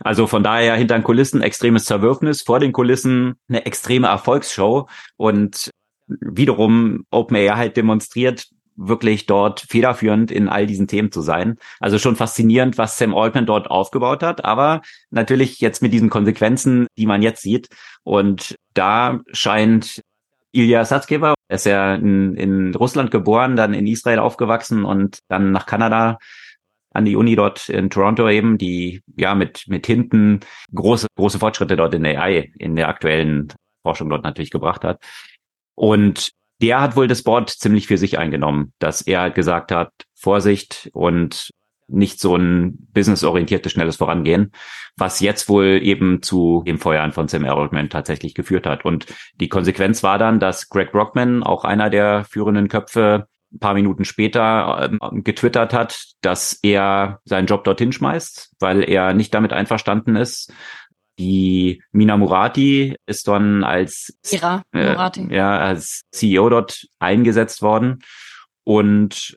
[0.00, 5.70] Also von daher hinter den Kulissen extremes Zerwürfnis, vor den Kulissen eine extreme Erfolgsshow und
[6.06, 11.58] wiederum OpenAI halt demonstriert, wirklich dort federführend in all diesen Themen zu sein.
[11.80, 16.86] Also schon faszinierend, was Sam Altman dort aufgebaut hat, aber natürlich jetzt mit diesen Konsequenzen,
[16.96, 17.68] die man jetzt sieht.
[18.04, 20.02] Und da scheint
[20.52, 25.52] Ilya Satskever, er ist ja in, in Russland geboren, dann in Israel aufgewachsen und dann
[25.52, 26.18] nach Kanada
[26.92, 30.40] an die Uni dort in Toronto eben, die ja mit, mit hinten
[30.74, 35.02] große, große Fortschritte dort in AI in der aktuellen Forschung dort natürlich gebracht hat.
[35.74, 40.90] Und der hat wohl das Board ziemlich für sich eingenommen, dass er gesagt hat, Vorsicht
[40.92, 41.50] und
[41.88, 44.50] nicht so ein businessorientiertes, schnelles Vorangehen,
[44.96, 48.84] was jetzt wohl eben zu dem Feuern von Sam Altman tatsächlich geführt hat.
[48.84, 49.06] Und
[49.40, 54.04] die Konsequenz war dann, dass Greg Brockman, auch einer der führenden Köpfe, ein paar Minuten
[54.04, 60.16] später äh, getwittert hat, dass er seinen Job dorthin schmeißt, weil er nicht damit einverstanden
[60.16, 60.52] ist.
[61.18, 64.62] Die Mina Murati ist dann als, Ira.
[64.72, 64.94] Äh,
[65.34, 68.00] ja, als CEO dort eingesetzt worden.
[68.64, 69.36] Und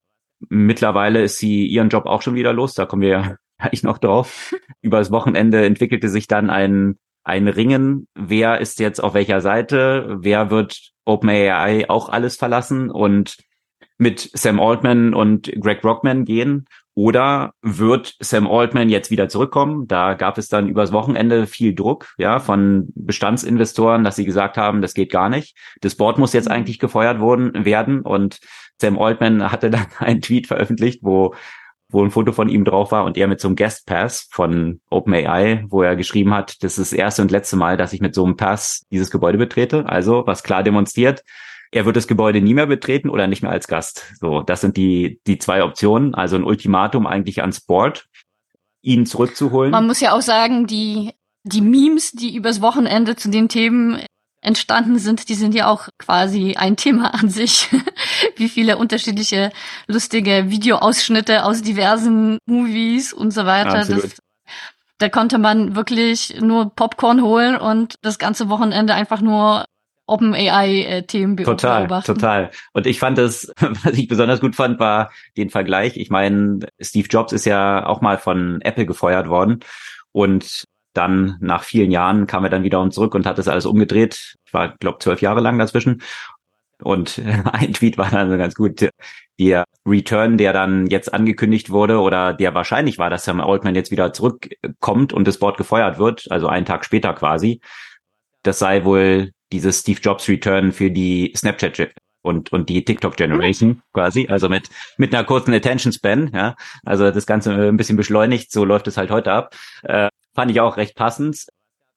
[0.49, 2.73] mittlerweile ist sie ihren Job auch schon wieder los.
[2.73, 4.53] Da kommen wir ja gleich noch drauf.
[4.81, 8.07] Über das Wochenende entwickelte sich dann ein, ein Ringen.
[8.15, 10.17] Wer ist jetzt auf welcher Seite?
[10.19, 12.89] Wer wird OpenAI auch alles verlassen?
[12.89, 13.37] Und
[13.99, 16.65] mit Sam Altman und Greg Brockman gehen?
[16.95, 19.87] Oder wird Sam Altman jetzt wieder zurückkommen?
[19.87, 24.81] Da gab es dann übers Wochenende viel Druck, ja, von Bestandsinvestoren, dass sie gesagt haben,
[24.81, 25.55] das geht gar nicht.
[25.81, 28.01] Das Board muss jetzt eigentlich gefeuert worden, werden.
[28.01, 28.39] Und
[28.81, 31.35] Sam Altman hatte dann einen Tweet veröffentlicht, wo
[31.91, 34.79] wo ein Foto von ihm drauf war und er mit so einem Guest Pass von
[34.91, 38.13] OpenAI, wo er geschrieben hat, das ist das erste und letzte Mal, dass ich mit
[38.13, 39.87] so einem Pass dieses Gebäude betrete.
[39.87, 41.23] Also, was klar demonstriert,
[41.71, 44.13] er wird das Gebäude nie mehr betreten oder nicht mehr als Gast.
[44.19, 46.15] So, das sind die, die zwei Optionen.
[46.15, 48.07] Also ein Ultimatum eigentlich ans Board,
[48.81, 49.71] ihn zurückzuholen.
[49.71, 51.11] Man muss ja auch sagen, die,
[51.43, 54.01] die Memes, die übers Wochenende zu den Themen
[54.41, 57.67] entstanden sind, die sind ja auch quasi ein Thema an sich.
[58.35, 59.51] Wie viele unterschiedliche
[59.87, 63.85] lustige Videoausschnitte aus diversen Movies und so weiter.
[63.85, 64.15] Das,
[64.97, 69.65] da konnte man wirklich nur Popcorn holen und das ganze Wochenende einfach nur
[70.09, 72.13] OpenAI-Themen total, beobachten.
[72.13, 72.59] Total, total.
[72.73, 73.51] Und ich fand es,
[73.83, 75.97] was ich besonders gut fand, war den Vergleich.
[75.97, 79.59] Ich meine, Steve Jobs ist ja auch mal von Apple gefeuert worden
[80.11, 83.65] und dann nach vielen Jahren kam er dann wieder um zurück und hat das alles
[83.65, 84.35] umgedreht.
[84.45, 86.01] Ich war, glaube zwölf Jahre lang dazwischen.
[86.81, 87.21] Und
[87.53, 88.89] ein Tweet war dann ganz gut.
[89.39, 93.91] Der Return, der dann jetzt angekündigt wurde oder der wahrscheinlich war, dass Sam Altman jetzt
[93.91, 97.61] wieder zurückkommt und das Board gefeuert wird, also einen Tag später quasi.
[98.43, 103.81] Das sei wohl dieses Steve Jobs Return für die Snapchat und und die TikTok Generation
[103.93, 108.51] quasi, also mit mit einer kurzen Attention Span, ja, also das Ganze ein bisschen beschleunigt,
[108.51, 109.55] so läuft es halt heute ab.
[109.83, 111.47] Äh, fand ich auch recht passend.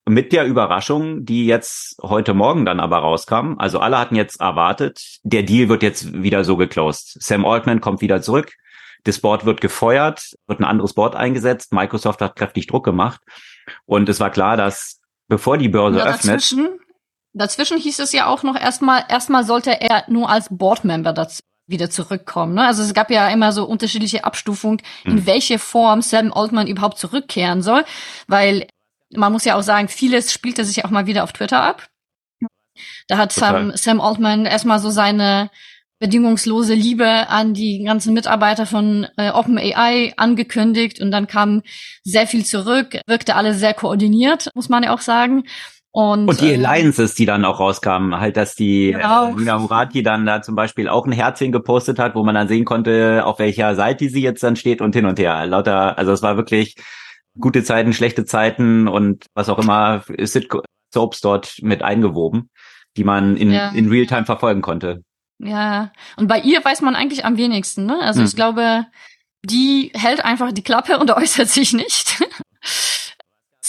[0.04, 5.20] Mit der Überraschung, die jetzt heute Morgen dann aber rauskam, also alle hatten jetzt erwartet,
[5.22, 7.22] der Deal wird jetzt wieder so geclosed.
[7.22, 8.52] Sam Altman kommt wieder zurück,
[9.04, 13.20] das Board wird gefeuert, wird ein anderes Board eingesetzt, Microsoft hat kräftig Druck gemacht
[13.84, 16.80] und es war klar, dass bevor die Börse öffnet, Dazwischen
[17.34, 22.54] hieß es ja auch noch erstmal, erstmal sollte er nur als Boardmember dazu wieder zurückkommen.
[22.54, 22.66] Ne?
[22.66, 25.26] Also es gab ja immer so unterschiedliche Abstufungen, in hm.
[25.26, 27.84] welche Form Sam Altman überhaupt zurückkehren soll,
[28.26, 28.66] weil
[29.14, 31.88] man muss ja auch sagen, vieles spielt er sich auch mal wieder auf Twitter ab.
[33.08, 35.50] Da hat Sam, Sam Altman erstmal so seine
[35.98, 41.62] bedingungslose Liebe an die ganzen Mitarbeiter von äh, OpenAI angekündigt und dann kam
[42.02, 45.44] sehr viel zurück, wirkte alle sehr koordiniert, muss man ja auch sagen.
[45.94, 49.28] Und, und die äh, Alliances, die dann auch rauskamen, halt, dass die genau.
[49.28, 52.48] äh, Nina Murati dann da zum Beispiel auch ein Herzchen gepostet hat, wo man dann
[52.48, 55.46] sehen konnte, auf welcher Seite sie jetzt dann steht und hin und her.
[55.46, 56.76] Lauter, also es war wirklich
[57.38, 60.02] gute Zeiten, schlechte Zeiten und was auch immer
[60.92, 62.48] Soaps dort mit eingewoben,
[62.96, 63.68] die man in, ja.
[63.70, 65.02] in Realtime verfolgen konnte.
[65.38, 67.98] Ja, und bei ihr weiß man eigentlich am wenigsten, ne?
[68.00, 68.26] Also hm.
[68.26, 68.86] ich glaube,
[69.44, 72.22] die hält einfach die Klappe und äußert sich nicht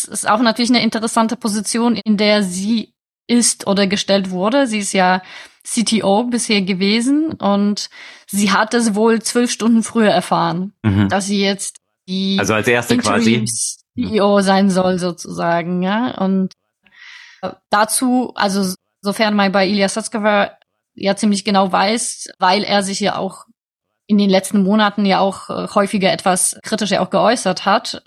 [0.05, 2.93] ist auch natürlich eine interessante Position, in der sie
[3.27, 4.67] ist oder gestellt wurde.
[4.67, 5.21] Sie ist ja
[5.63, 7.89] CTO bisher gewesen und
[8.27, 11.07] sie hat es wohl zwölf Stunden früher erfahren, mhm.
[11.07, 13.45] dass sie jetzt die also als erste quasi
[13.95, 16.17] CEO sein soll sozusagen, ja.
[16.17, 16.53] Und
[17.41, 20.57] äh, dazu, also sofern man bei Ilya Sutskever
[20.95, 23.45] ja ziemlich genau weiß, weil er sich ja auch
[24.05, 28.03] in den letzten Monaten ja auch äh, häufiger etwas kritischer auch geäußert hat,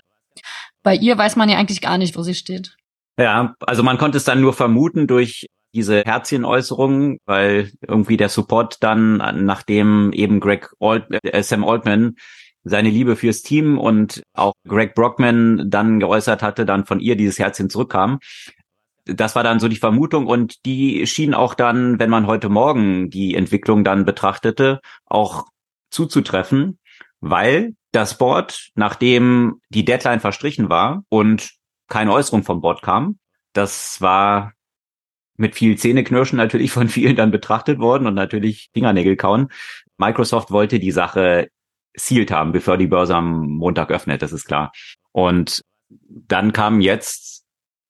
[0.83, 2.75] bei ihr weiß man ja eigentlich gar nicht, wo sie steht.
[3.19, 8.77] Ja, also man konnte es dann nur vermuten durch diese Herzchenäußerungen, weil irgendwie der Support
[8.81, 12.15] dann, nachdem eben Greg Alt, äh, Sam Altman
[12.63, 17.39] seine Liebe fürs Team und auch Greg Brockman dann geäußert hatte, dann von ihr dieses
[17.39, 18.19] Herzchen zurückkam.
[19.05, 23.09] Das war dann so die Vermutung und die schien auch dann, wenn man heute Morgen
[23.09, 25.45] die Entwicklung dann betrachtete, auch
[25.91, 26.77] zuzutreffen,
[27.21, 31.49] weil das Board, nachdem die Deadline verstrichen war und
[31.87, 33.17] keine Äußerung vom Board kam,
[33.53, 34.53] das war
[35.35, 39.49] mit viel Zähneknirschen natürlich von vielen dann betrachtet worden und natürlich Fingernägel kauen.
[39.97, 41.49] Microsoft wollte die Sache
[41.95, 44.71] sealed haben, bevor die Börse am Montag öffnet, das ist klar.
[45.11, 47.45] Und dann kam jetzt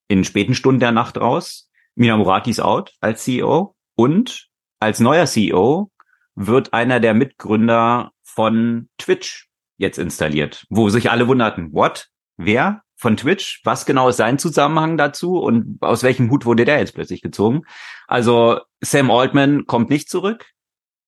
[0.08, 4.48] in späten Stunden der Nacht raus, Mina Murati ist out als CEO und
[4.80, 5.92] als neuer CEO
[6.36, 12.08] wird einer der Mitgründer von Twitch jetzt installiert, wo sich alle wunderten, what?
[12.38, 12.84] Wer?
[12.96, 13.62] Von Twitch?
[13.64, 17.62] Was genau ist sein Zusammenhang dazu und aus welchem Hut wurde der jetzt plötzlich gezogen?
[18.08, 20.48] Also Sam Altman kommt nicht zurück.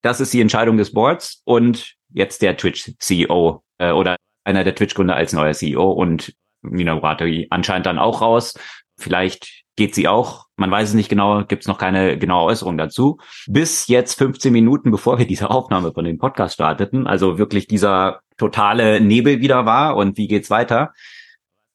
[0.02, 5.16] Das ist die Entscheidung des Boards und jetzt der Twitch-CEO äh, oder einer der Twitch-Gründer
[5.16, 8.54] als neuer CEO und Murati anscheinend dann auch raus.
[8.98, 10.48] Vielleicht geht sie auch.
[10.58, 13.18] Man weiß es nicht genau, gibt es noch keine genaue Äußerung dazu.
[13.48, 18.20] Bis jetzt 15 Minuten, bevor wir diese Aufnahme von dem Podcast starteten, also wirklich dieser
[18.38, 20.92] totale Nebel wieder war und wie geht's weiter,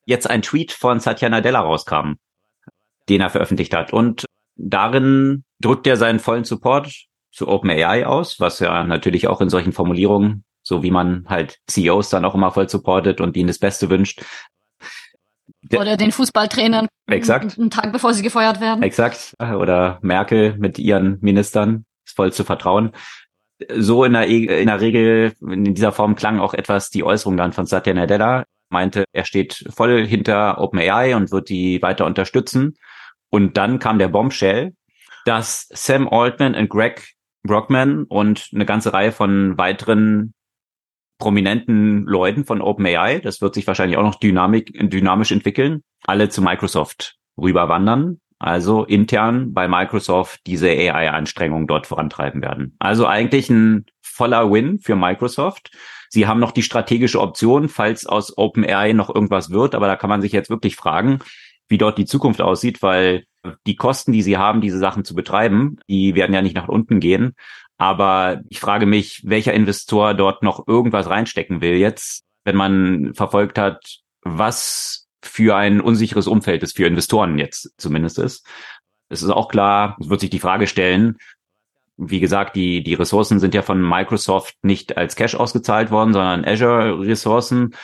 [0.05, 2.17] jetzt ein Tweet von Satya Nadella rauskam,
[3.09, 3.95] den er veröffentlicht hat.
[3.95, 9.49] Und darin drückt er seinen vollen Support zu OpenAI aus, was ja natürlich auch in
[9.49, 13.59] solchen Formulierungen, so wie man halt CEOs dann auch immer voll supportet und ihnen das
[13.59, 14.23] Beste wünscht,
[15.73, 17.59] oder den Fußballtrainern Exakt.
[17.59, 18.83] einen Tag bevor sie gefeuert werden.
[18.83, 19.35] Exakt.
[19.39, 22.93] Oder Merkel mit ihren Ministern ist voll zu vertrauen.
[23.77, 27.53] So in der, in der Regel, in dieser Form klang auch etwas die Äußerung dann
[27.53, 32.77] von Satya Nadella, meinte, er steht voll hinter OpenAI und wird die weiter unterstützen.
[33.31, 34.75] Und dann kam der Bombshell,
[35.25, 40.34] dass Sam Altman und Greg Brockman und eine ganze Reihe von weiteren
[41.25, 46.43] prominenten Leuten von OpenAI, das wird sich wahrscheinlich auch noch dynamik, dynamisch entwickeln, alle zu
[46.43, 52.77] Microsoft rüberwandern, also intern bei Microsoft diese AI-Anstrengungen dort vorantreiben werden.
[52.79, 55.71] Also eigentlich ein voller Win für Microsoft.
[56.11, 60.11] Sie haben noch die strategische Option, falls aus OpenAI noch irgendwas wird, aber da kann
[60.11, 61.21] man sich jetzt wirklich fragen,
[61.69, 63.25] wie dort die Zukunft aussieht, weil
[63.67, 67.01] die Kosten, die sie haben, diese Sachen zu betreiben, die werden ja nicht nach unten
[67.01, 67.33] gehen.
[67.77, 73.59] Aber ich frage mich, welcher Investor dort noch irgendwas reinstecken will jetzt, wenn man verfolgt
[73.59, 78.47] hat, was für ein unsicheres Umfeld es für Investoren jetzt zumindest ist.
[79.09, 81.17] Es ist auch klar, es wird sich die Frage stellen,
[81.97, 86.45] wie gesagt, die, die Ressourcen sind ja von Microsoft nicht als Cash ausgezahlt worden, sondern
[86.45, 87.75] Azure-Ressourcen.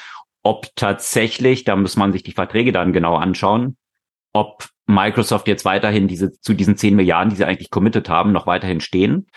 [0.42, 3.76] Ob tatsächlich, da muss man sich die Verträge dann genau anschauen,
[4.32, 8.46] ob Microsoft jetzt weiterhin diese, zu diesen 10 Milliarden, die sie eigentlich committed haben, noch
[8.46, 9.28] weiterhin stehen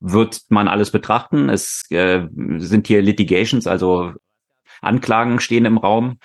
[0.00, 1.48] wird man alles betrachten.
[1.48, 2.26] Es äh,
[2.58, 4.12] sind hier Litigations, also
[4.80, 6.18] Anklagen stehen im Raum.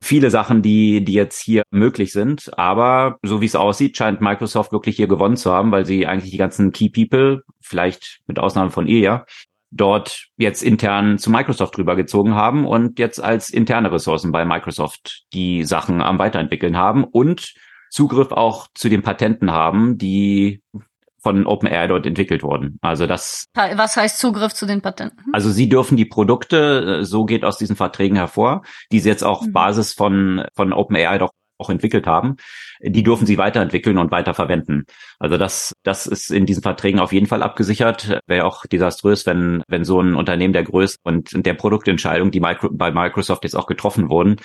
[0.00, 2.56] Viele Sachen, die, die jetzt hier möglich sind.
[2.58, 6.30] Aber so wie es aussieht, scheint Microsoft wirklich hier gewonnen zu haben, weil sie eigentlich
[6.30, 9.26] die ganzen Key People, vielleicht mit Ausnahme von ihr, ja,
[9.70, 15.64] dort jetzt intern zu Microsoft rübergezogen haben und jetzt als interne Ressourcen bei Microsoft die
[15.64, 17.54] Sachen am Weiterentwickeln haben und
[17.90, 20.62] Zugriff auch zu den Patenten haben, die
[21.26, 22.78] von OpenAI dort entwickelt worden.
[22.82, 23.46] Also das.
[23.52, 25.24] Was heißt Zugriff zu den Patenten?
[25.32, 28.62] Also sie dürfen die Produkte, äh, so geht aus diesen Verträgen hervor,
[28.92, 29.52] die sie jetzt auch mhm.
[29.52, 32.36] Basis von, von OpenAI doch auch entwickelt haben,
[32.80, 34.84] die dürfen sie weiterentwickeln und weiter verwenden.
[35.18, 38.20] Also das, das ist in diesen Verträgen auf jeden Fall abgesichert.
[38.28, 42.68] Wäre auch desaströs, wenn, wenn so ein Unternehmen der Größe und der Produktentscheidung, die Micro,
[42.70, 44.36] bei Microsoft jetzt auch getroffen wurden,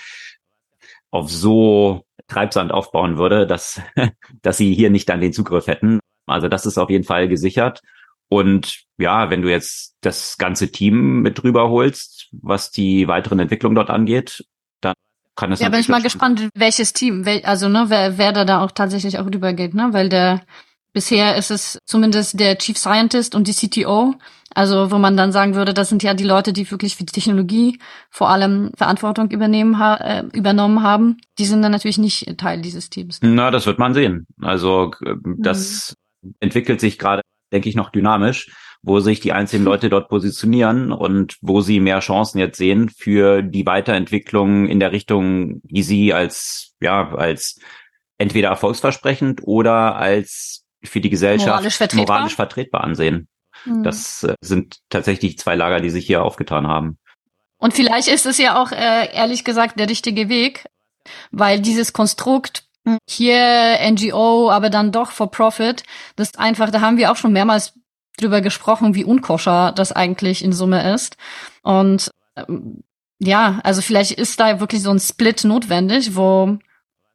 [1.12, 3.80] auf so Treibsand aufbauen würde, dass,
[4.42, 6.00] dass sie hier nicht dann den Zugriff hätten.
[6.26, 7.82] Also das ist auf jeden Fall gesichert.
[8.28, 13.74] Und ja, wenn du jetzt das ganze Team mit drüber holst, was die weiteren Entwicklungen
[13.74, 14.44] dort angeht,
[14.80, 14.94] dann
[15.36, 18.62] kann es Ja, bin ich mal gespannt, welches Team, also ne, wer, wer da da
[18.62, 20.42] auch tatsächlich auch rübergeht, ne, weil der
[20.94, 24.14] bisher ist es zumindest der Chief Scientist und die CTO,
[24.54, 27.12] also wo man dann sagen würde, das sind ja die Leute, die wirklich für die
[27.12, 27.78] Technologie
[28.10, 31.18] vor allem Verantwortung übernehmen ha äh, übernommen haben.
[31.38, 33.18] Die sind dann natürlich nicht Teil dieses Teams.
[33.22, 34.26] Na, das wird man sehen.
[34.40, 35.96] Also äh, das
[36.40, 38.50] entwickelt sich gerade, denke ich, noch dynamisch,
[38.82, 43.42] wo sich die einzelnen Leute dort positionieren und wo sie mehr Chancen jetzt sehen für
[43.42, 47.60] die Weiterentwicklung in der Richtung, die sie als, ja, als
[48.18, 53.28] entweder erfolgsversprechend oder als für die Gesellschaft moralisch vertretbar, moralisch vertretbar ansehen.
[53.64, 53.84] Mhm.
[53.84, 56.98] Das äh, sind tatsächlich zwei Lager, die sich hier aufgetan haben.
[57.58, 60.66] Und vielleicht ist es ja auch, äh, ehrlich gesagt, der richtige Weg,
[61.30, 62.64] weil dieses Konstrukt
[63.08, 65.84] hier NGO, aber dann doch for profit.
[66.16, 67.74] Das ist einfach, da haben wir auch schon mehrmals
[68.18, 71.16] drüber gesprochen, wie unkoscher das eigentlich in Summe ist.
[71.62, 72.82] Und ähm,
[73.18, 76.58] ja, also vielleicht ist da wirklich so ein Split notwendig, wo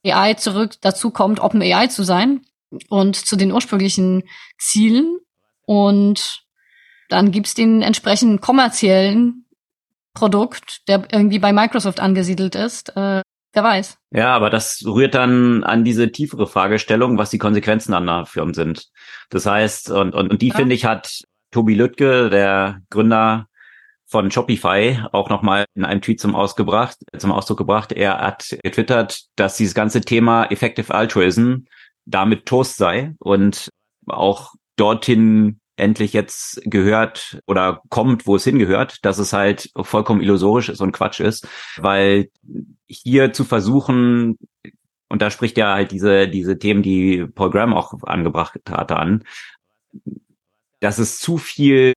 [0.05, 2.41] AI zurück dazu kommt, Open AI zu sein
[2.89, 4.23] und zu den ursprünglichen
[4.57, 5.19] Zielen.
[5.65, 6.43] Und
[7.09, 9.45] dann gibt's den entsprechenden kommerziellen
[10.13, 13.21] Produkt, der irgendwie bei Microsoft angesiedelt ist, äh,
[13.57, 13.97] Wer weiß.
[14.11, 18.85] Ja, aber das rührt dann an diese tiefere Fragestellung, was die Konsequenzen dann dafür sind.
[19.31, 20.55] Das heißt, und, und, und die, ja.
[20.55, 23.47] finde ich, hat Tobi Lüttke, der Gründer
[24.05, 27.91] von Shopify auch nochmal in einem Tweet zum, Ausgebracht, zum Ausdruck gebracht.
[27.91, 31.61] Er hat getwittert, dass dieses ganze Thema Effective Altruism
[32.05, 33.69] damit Toast sei und
[34.05, 40.69] auch dorthin endlich jetzt gehört oder kommt, wo es hingehört, dass es halt vollkommen illusorisch
[40.69, 41.47] ist und Quatsch ist,
[41.77, 42.29] weil
[42.87, 44.37] hier zu versuchen,
[45.09, 49.23] und da spricht ja halt diese, diese Themen, die Paul Graham auch angebracht hatte an,
[50.79, 51.93] dass es zu viel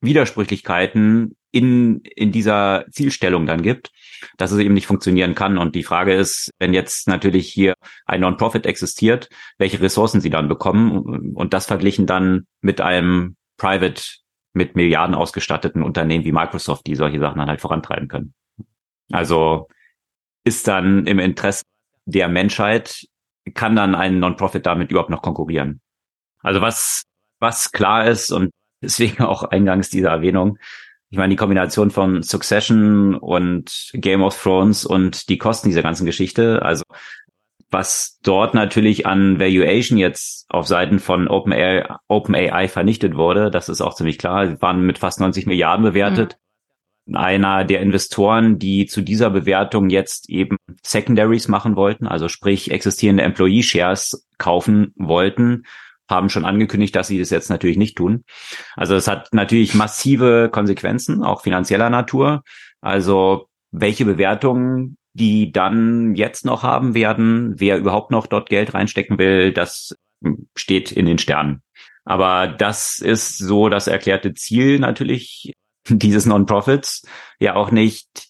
[0.00, 3.90] Widersprüchlichkeiten in, in dieser Zielstellung dann gibt,
[4.36, 5.58] dass es eben nicht funktionieren kann.
[5.58, 7.74] Und die Frage ist, wenn jetzt natürlich hier
[8.06, 14.02] ein Non-Profit existiert, welche Ressourcen sie dann bekommen und das verglichen dann mit einem Private
[14.54, 18.34] mit Milliarden ausgestatteten Unternehmen wie Microsoft, die solche Sachen dann halt vorantreiben können.
[19.10, 19.68] Also
[20.44, 21.64] ist dann im Interesse
[22.06, 23.06] der Menschheit,
[23.54, 25.80] kann dann ein Non-Profit damit überhaupt noch konkurrieren?
[26.40, 27.04] Also was,
[27.40, 28.50] was klar ist und
[28.82, 30.58] deswegen auch eingangs dieser Erwähnung,
[31.10, 36.04] ich meine, die Kombination von Succession und Game of Thrones und die Kosten dieser ganzen
[36.04, 36.84] Geschichte, also
[37.70, 43.80] was dort natürlich an Valuation jetzt auf Seiten von OpenAI, OpenAI vernichtet wurde, das ist
[43.80, 44.48] auch ziemlich klar.
[44.48, 46.34] Sie waren mit fast 90 Milliarden bewertet.
[46.38, 46.47] Mhm.
[47.12, 53.22] Einer der Investoren, die zu dieser Bewertung jetzt eben Secondaries machen wollten, also sprich existierende
[53.22, 55.64] Employee Shares kaufen wollten,
[56.08, 58.24] haben schon angekündigt, dass sie das jetzt natürlich nicht tun.
[58.76, 62.42] Also es hat natürlich massive Konsequenzen, auch finanzieller Natur.
[62.80, 69.18] Also welche Bewertungen die dann jetzt noch haben werden, wer überhaupt noch dort Geld reinstecken
[69.18, 69.96] will, das
[70.54, 71.62] steht in den Sternen.
[72.04, 75.52] Aber das ist so das erklärte Ziel natürlich
[75.98, 77.06] dieses Non-Profits,
[77.40, 78.28] ja auch nicht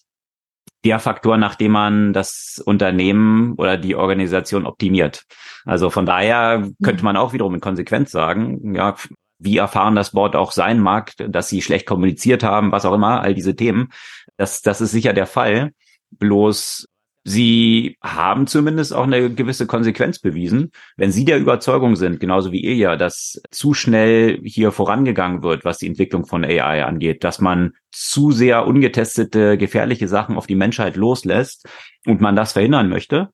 [0.85, 5.23] der Faktor, nach dem man das Unternehmen oder die Organisation optimiert.
[5.65, 7.05] Also von daher könnte mhm.
[7.05, 8.95] man auch wiederum in Konsequenz sagen, ja,
[9.39, 13.21] wie erfahren das Board auch sein mag, dass sie schlecht kommuniziert haben, was auch immer,
[13.21, 13.89] all diese Themen.
[14.37, 15.71] Das, das ist sicher der Fall.
[16.11, 16.87] Bloß
[17.25, 20.71] Sie haben zumindest auch eine gewisse Konsequenz bewiesen.
[20.95, 25.65] Wenn Sie der Überzeugung sind, genauso wie ihr ja, dass zu schnell hier vorangegangen wird,
[25.65, 30.55] was die Entwicklung von AI angeht, dass man zu sehr ungetestete, gefährliche Sachen auf die
[30.55, 31.67] Menschheit loslässt
[32.05, 33.29] und man das verhindern möchte,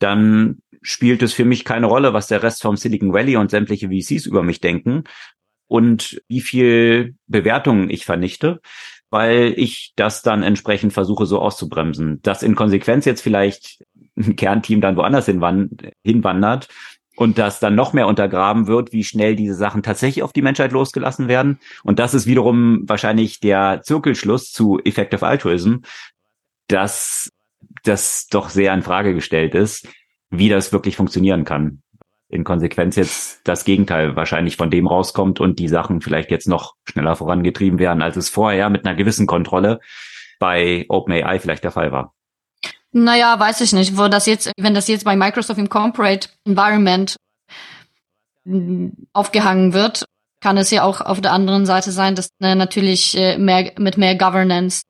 [0.00, 3.88] dann spielt es für mich keine Rolle, was der Rest vom Silicon Valley und sämtliche
[3.88, 5.04] VCs über mich denken
[5.66, 8.60] und wie viel Bewertungen ich vernichte
[9.14, 12.20] weil ich das dann entsprechend versuche so auszubremsen.
[12.22, 13.84] Dass in Konsequenz jetzt vielleicht
[14.16, 16.68] ein Kernteam dann woanders hinwandert
[17.14, 20.72] und das dann noch mehr untergraben wird, wie schnell diese Sachen tatsächlich auf die Menschheit
[20.72, 21.60] losgelassen werden.
[21.84, 25.76] Und das ist wiederum wahrscheinlich der Zirkelschluss zu Effective Altruism,
[26.66, 27.30] dass
[27.84, 29.86] das doch sehr in Frage gestellt ist,
[30.30, 31.83] wie das wirklich funktionieren kann
[32.34, 36.74] in Konsequenz jetzt das Gegenteil wahrscheinlich von dem rauskommt und die Sachen vielleicht jetzt noch
[36.84, 39.80] schneller vorangetrieben werden, als es vorher mit einer gewissen Kontrolle
[40.40, 42.12] bei OpenAI vielleicht der Fall war.
[42.90, 47.16] Naja, weiß ich nicht, wo das jetzt, wenn das jetzt bei Microsoft im Corporate Environment
[49.12, 50.04] aufgehangen wird,
[50.40, 53.96] kann es ja auch auf der anderen Seite sein, dass ne, natürlich äh, mehr mit
[53.96, 54.82] mehr Governance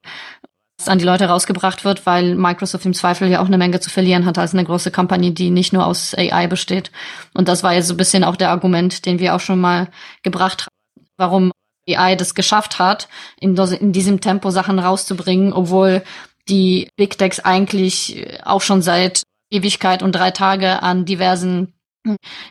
[0.88, 4.26] an die Leute rausgebracht wird, weil Microsoft im Zweifel ja auch eine Menge zu verlieren
[4.26, 6.90] hat als eine große Company, die nicht nur aus AI besteht.
[7.34, 9.88] Und das war ja so ein bisschen auch der Argument, den wir auch schon mal
[10.22, 11.52] gebracht haben, warum
[11.88, 13.08] AI das geschafft hat,
[13.40, 16.02] in, in diesem Tempo Sachen rauszubringen, obwohl
[16.48, 21.74] die Big Techs eigentlich auch schon seit Ewigkeit und drei Tage an diversen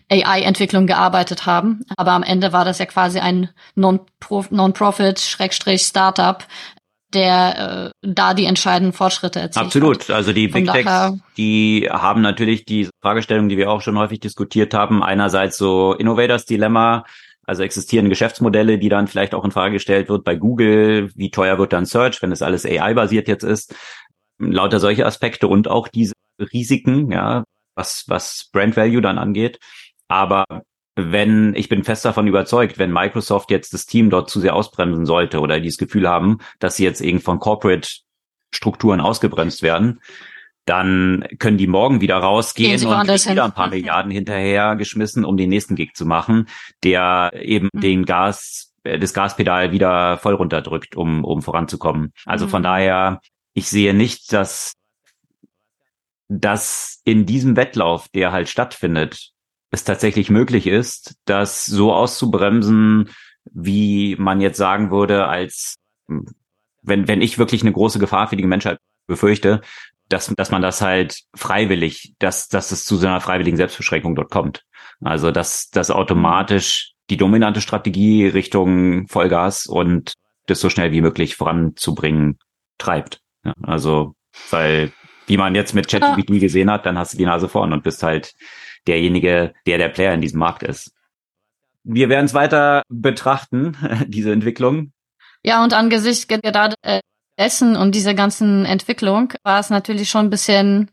[0.09, 1.81] AI-Entwicklungen gearbeitet haben.
[1.95, 6.43] Aber am Ende war das ja quasi ein Non-Profit, Schrägstrich Startup,
[7.13, 9.65] der äh, da die entscheidenden Fortschritte erzielt.
[9.65, 10.03] Absolut.
[10.03, 10.11] Hat.
[10.11, 10.91] Also die Big Techs,
[11.37, 15.03] die haben natürlich die Fragestellung, die wir auch schon häufig diskutiert haben.
[15.03, 17.05] Einerseits so Innovators Dilemma,
[17.45, 21.11] also existierende Geschäftsmodelle, die dann vielleicht auch in Frage gestellt wird bei Google.
[21.15, 23.75] Wie teuer wird dann Search, wenn es alles AI-basiert jetzt ist?
[24.39, 27.43] Lauter solche Aspekte und auch diese Risiken, ja,
[27.75, 29.59] was, was Brand Value dann angeht.
[30.07, 30.45] Aber
[30.95, 35.05] wenn, ich bin fest davon überzeugt, wenn Microsoft jetzt das Team dort zu sehr ausbremsen
[35.05, 37.89] sollte oder die das Gefühl haben, dass sie jetzt irgendwie von Corporate
[38.51, 39.99] Strukturen ausgebremst werden,
[40.65, 45.49] dann können die morgen wieder rausgehen und wieder ein paar Milliarden hinterher geschmissen, um den
[45.49, 46.47] nächsten Gig zu machen,
[46.83, 47.81] der eben mhm.
[47.81, 52.13] den Gas, äh, das Gaspedal wieder voll runterdrückt, um, um voranzukommen.
[52.25, 52.49] Also mhm.
[52.49, 53.19] von daher,
[53.53, 54.73] ich sehe nicht, dass,
[56.29, 59.32] dass in diesem Wettlauf, der halt stattfindet,
[59.73, 63.09] es tatsächlich möglich ist, das so auszubremsen,
[63.51, 65.77] wie man jetzt sagen würde, als
[66.83, 69.61] wenn, wenn ich wirklich eine große Gefahr für die Menschheit befürchte,
[70.09, 74.29] dass, dass man das halt freiwillig, dass, dass es zu so einer freiwilligen Selbstbeschränkung dort
[74.29, 74.63] kommt.
[75.01, 80.13] Also, dass, dass automatisch die dominante Strategie Richtung Vollgas und
[80.45, 82.37] das so schnell wie möglich voranzubringen
[82.77, 83.21] treibt.
[83.43, 84.13] Ja, also,
[84.51, 84.93] weil,
[85.25, 88.03] wie man jetzt mit ChatGPT gesehen hat, dann hast du die Nase vorn und bist
[88.03, 88.35] halt
[88.87, 90.93] derjenige, der der Player in diesem Markt ist.
[91.83, 93.77] Wir werden es weiter betrachten,
[94.07, 94.91] diese Entwicklung.
[95.43, 96.75] Ja, und angesichts gerade
[97.37, 100.91] dessen und dieser ganzen Entwicklung war es natürlich schon ein bisschen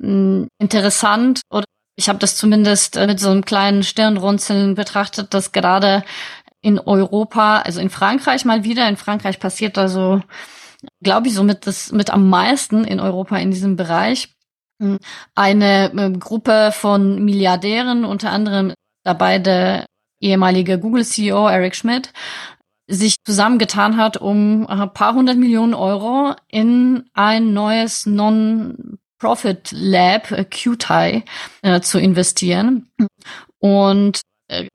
[0.00, 1.64] hm, interessant oder
[1.96, 6.04] ich habe das zumindest äh, mit so einem kleinen Stirnrunzeln betrachtet, dass gerade
[6.60, 10.20] in Europa, also in Frankreich mal wieder, in Frankreich passiert also,
[11.02, 14.36] glaube ich, somit das mit am meisten in Europa in diesem Bereich.
[14.80, 14.98] Hm,
[15.34, 18.72] eine äh, Gruppe von Milliardären, unter anderem
[19.04, 19.86] dabei der
[20.20, 22.12] ehemalige Google-CEO Eric Schmidt,
[22.86, 30.44] sich zusammengetan hat, um ein paar hundert Millionen Euro in ein neues Non-Profit Lab, äh,
[30.44, 31.24] QTI,
[31.62, 32.90] äh, zu investieren.
[33.58, 34.68] Und äh,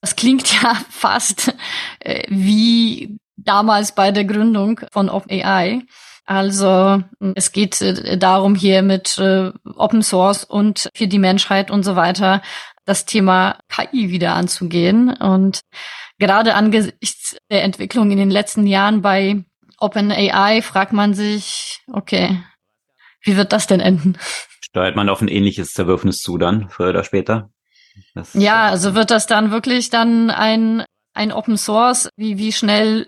[0.00, 1.54] das klingt ja fast
[2.00, 5.82] äh, wie damals bei der Gründung von OpenAI.
[6.24, 7.02] Also
[7.34, 11.96] es geht äh, darum, hier mit äh, Open Source und für die Menschheit und so
[11.96, 12.42] weiter
[12.86, 15.10] das Thema KI wieder anzugehen.
[15.10, 15.60] Und
[16.18, 19.44] gerade angesichts der Entwicklung in den letzten Jahren bei
[19.78, 22.42] OpenAI fragt man sich, okay,
[23.22, 24.16] wie wird das denn enden?
[24.60, 27.50] Steuert man auf ein ähnliches Zerwürfnis zu dann, früher oder später?
[28.14, 32.08] Das, ja, also wird das dann wirklich dann ein, ein Open Source?
[32.16, 33.06] Wie, wie schnell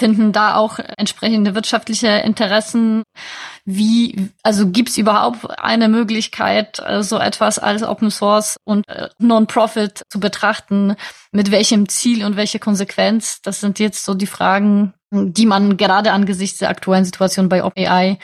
[0.00, 3.02] finden da auch entsprechende wirtschaftliche Interessen?
[3.66, 9.10] Wie, also gibt es überhaupt eine Möglichkeit, äh, so etwas als Open Source und äh,
[9.18, 10.96] Non-Profit zu betrachten?
[11.32, 13.42] Mit welchem Ziel und welche Konsequenz?
[13.42, 18.18] Das sind jetzt so die Fragen, die man gerade angesichts der aktuellen Situation bei OpenAI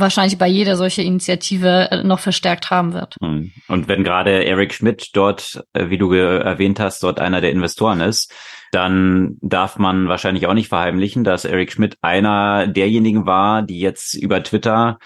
[0.00, 3.16] wahrscheinlich bei jeder solche Initiative äh, noch verstärkt haben wird.
[3.20, 3.50] Hm.
[3.66, 8.32] Und wenn gerade Eric Schmidt dort, wie du erwähnt hast, dort einer der Investoren ist,
[8.72, 14.14] dann darf man wahrscheinlich auch nicht verheimlichen, dass Eric Schmidt einer derjenigen war, die jetzt
[14.14, 14.98] über Twitter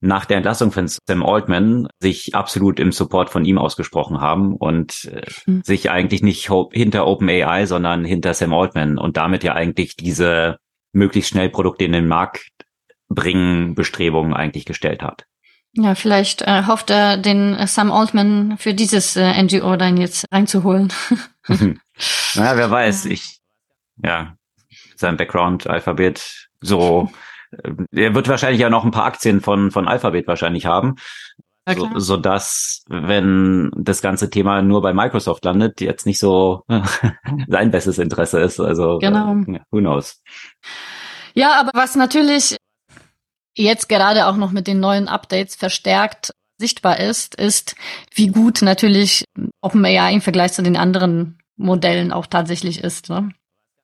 [0.00, 5.10] nach der Entlassung von Sam Altman sich absolut im Support von ihm ausgesprochen haben und
[5.46, 5.62] mhm.
[5.62, 10.56] sich eigentlich nicht hinter OpenAI, sondern hinter Sam Altman und damit ja eigentlich diese
[10.92, 12.48] möglichst schnell Produkte in den Markt
[13.08, 15.26] bringen Bestrebungen eigentlich gestellt hat.
[15.74, 20.26] Ja, vielleicht äh, hofft er, den äh, Sam Altman für dieses äh, NGO dann jetzt
[20.32, 20.92] reinzuholen.
[22.34, 23.40] naja, wer weiß, ich,
[24.02, 24.34] ja,
[24.96, 27.10] sein Background, Alphabet, so,
[27.52, 30.96] äh, er wird wahrscheinlich ja noch ein paar Aktien von, von Alphabet wahrscheinlich haben.
[31.68, 36.64] Ja, so, so dass, wenn das ganze Thema nur bei Microsoft landet, jetzt nicht so
[37.48, 38.60] sein bestes Interesse ist.
[38.60, 39.34] Also, genau.
[39.34, 40.22] Äh, who knows?
[41.34, 42.56] Ja, aber was natürlich
[43.56, 47.74] jetzt gerade auch noch mit den neuen Updates verstärkt sichtbar ist, ist,
[48.14, 49.24] wie gut natürlich
[49.60, 53.10] OpenAI im Vergleich zu den anderen Modellen auch tatsächlich ist.
[53.10, 53.30] Ne?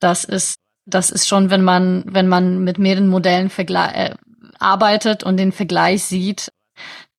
[0.00, 4.14] Das ist, das ist schon, wenn man, wenn man mit mehreren Modellen äh,
[4.58, 6.50] arbeitet und den Vergleich sieht,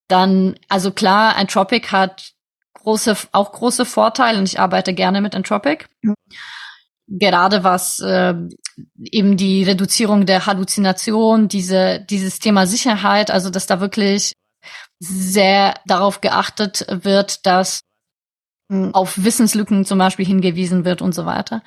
[0.07, 2.31] dann, also klar, Entropic hat
[2.73, 5.85] große, auch große Vorteile und ich arbeite gerne mit Entropic.
[7.07, 8.33] Gerade was äh,
[8.99, 14.33] eben die Reduzierung der Halluzination, diese, dieses Thema Sicherheit, also dass da wirklich
[14.99, 17.81] sehr darauf geachtet wird, dass
[18.69, 21.61] auf Wissenslücken zum Beispiel hingewiesen wird und so weiter.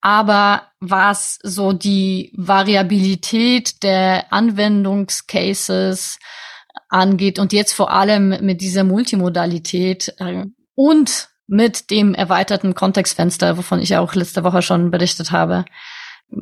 [0.00, 6.18] Aber was so die Variabilität der Anwendungscases
[6.88, 10.44] angeht und jetzt vor allem mit dieser Multimodalität äh,
[10.74, 15.64] und mit dem erweiterten Kontextfenster, wovon ich auch letzte Woche schon berichtet habe,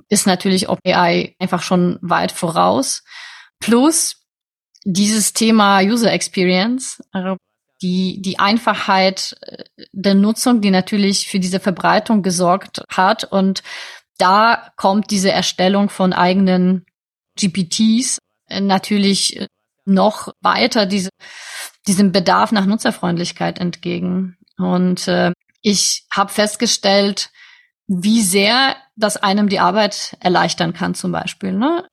[0.08, 3.02] ist natürlich OpenAI einfach schon weit voraus.
[3.58, 4.22] Plus
[4.84, 7.36] dieses Thema User Experience, also
[7.83, 13.24] die, die Einfachheit äh, der Nutzung, die natürlich für diese Verbreitung gesorgt hat.
[13.24, 13.62] Und
[14.18, 16.87] da kommt diese Erstellung von eigenen
[17.37, 18.18] GPTs
[18.49, 19.49] äh, natürlich äh,
[19.85, 21.11] noch weiter diese,
[21.87, 24.37] diesem Bedarf nach Nutzerfreundlichkeit entgegen.
[24.57, 27.30] Und äh, ich habe festgestellt,
[27.89, 31.53] wie sehr das einem die Arbeit erleichtern kann zum Beispiel.
[31.53, 31.87] Ne?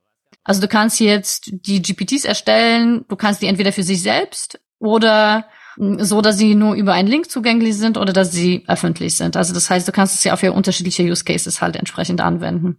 [0.44, 5.48] Also du kannst jetzt die GPTs erstellen, du kannst die entweder für sich selbst oder
[5.80, 9.38] so, dass sie nur über einen Link zugänglich sind oder dass sie öffentlich sind.
[9.38, 12.78] Also das heißt, du kannst es ja auch für unterschiedliche Use Cases halt entsprechend anwenden.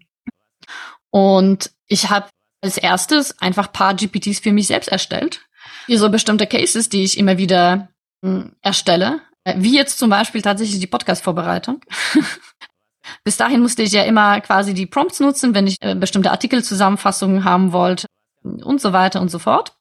[1.10, 2.28] Und ich habe
[2.60, 5.40] als erstes einfach paar GPTs für mich selbst erstellt.
[5.86, 7.88] Hier so bestimmte Cases, die ich immer wieder
[8.20, 9.22] mh, hm, erstelle.
[9.56, 11.80] Wie jetzt zum Beispiel tatsächlich die Podcast-Vorbereitung.
[13.24, 17.44] Bis dahin musste ich ja immer quasi die Prompts nutzen, wenn ich äh, bestimmte Artikelzusammenfassungen
[17.44, 18.06] haben wollte
[18.42, 19.79] und so weiter und so fort.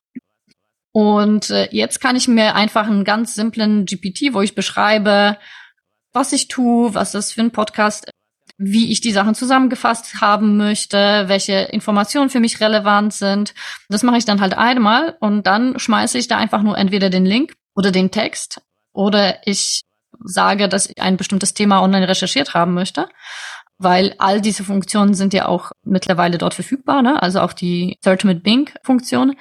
[1.00, 5.38] Und äh, jetzt kann ich mir einfach einen ganz simplen GPT, wo ich beschreibe,
[6.12, 8.12] was ich tue, was das für ein Podcast
[8.62, 13.54] wie ich die Sachen zusammengefasst haben möchte, welche Informationen für mich relevant sind.
[13.88, 17.26] Das mache ich dann halt einmal und dann schmeiße ich da einfach nur entweder den
[17.26, 19.84] Link oder den Text oder ich
[20.22, 23.08] sage, dass ich ein bestimmtes Thema online recherchiert haben möchte,
[23.78, 27.24] weil all diese Funktionen sind ja auch mittlerweile dort verfügbar, ne?
[27.24, 29.38] also auch die Search mit Bing Funktion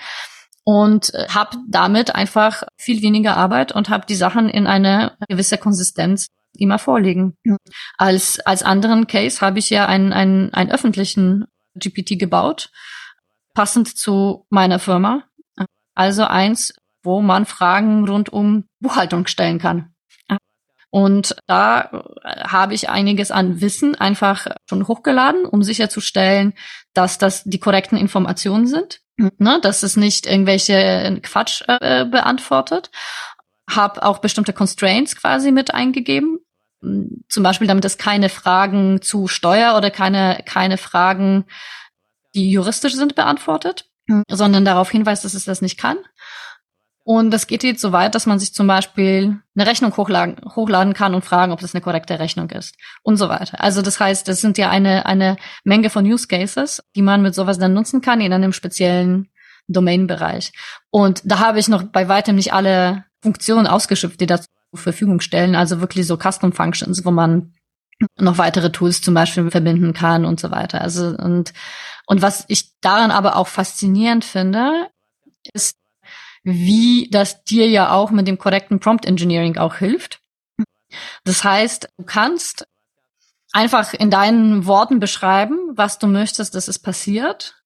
[0.69, 6.27] und habe damit einfach viel weniger Arbeit und habe die Sachen in eine gewisse Konsistenz
[6.59, 7.39] immer vorliegen.
[7.97, 12.71] Als als anderen Case habe ich ja einen, einen, einen öffentlichen GPT gebaut,
[13.55, 15.25] passend zu meiner Firma.
[15.95, 19.95] Also eins, wo man Fragen rund um Buchhaltung stellen kann.
[20.91, 21.89] Und da
[22.47, 26.53] habe ich einiges an Wissen einfach schon hochgeladen, um sicherzustellen,
[26.93, 32.91] dass das die korrekten Informationen sind, ne, dass es nicht irgendwelche Quatsch äh, beantwortet.
[33.69, 36.39] Habe auch bestimmte Constraints quasi mit eingegeben,
[37.29, 41.45] zum Beispiel, damit es keine Fragen zu Steuer oder keine keine Fragen,
[42.35, 43.91] die juristisch sind, beantwortet,
[44.29, 45.99] sondern darauf hinweist, dass es das nicht kann.
[47.11, 50.93] Und das geht jetzt so weit, dass man sich zum Beispiel eine Rechnung hochladen, hochladen
[50.93, 53.65] kann und fragen, ob das eine korrekte Rechnung ist und so weiter.
[53.65, 57.35] Also das heißt, das sind ja eine, eine Menge von Use Cases, die man mit
[57.35, 59.31] sowas dann nutzen kann in einem speziellen
[59.69, 60.53] Domain-Bereich.
[60.91, 65.21] Und da habe ich noch bei weitem nicht alle Funktionen ausgeschöpft, die dazu zur Verfügung
[65.21, 65.55] stellen.
[65.55, 67.55] Also wirklich so Custom Functions, wo man
[68.19, 70.83] noch weitere Tools zum Beispiel verbinden kann und so weiter.
[70.83, 71.55] Also und
[72.05, 74.91] und was ich daran aber auch faszinierend finde,
[76.43, 80.21] wie das dir ja auch mit dem korrekten Prompt Engineering auch hilft.
[81.25, 82.67] Das heißt, du kannst
[83.53, 87.63] einfach in deinen Worten beschreiben, was du möchtest, dass es passiert.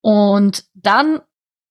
[0.00, 1.20] Und dann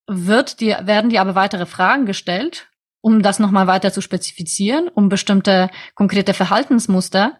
[0.07, 2.69] wird dir, werden dir aber weitere Fragen gestellt,
[3.01, 7.39] um das nochmal weiter zu spezifizieren, um bestimmte konkrete Verhaltensmuster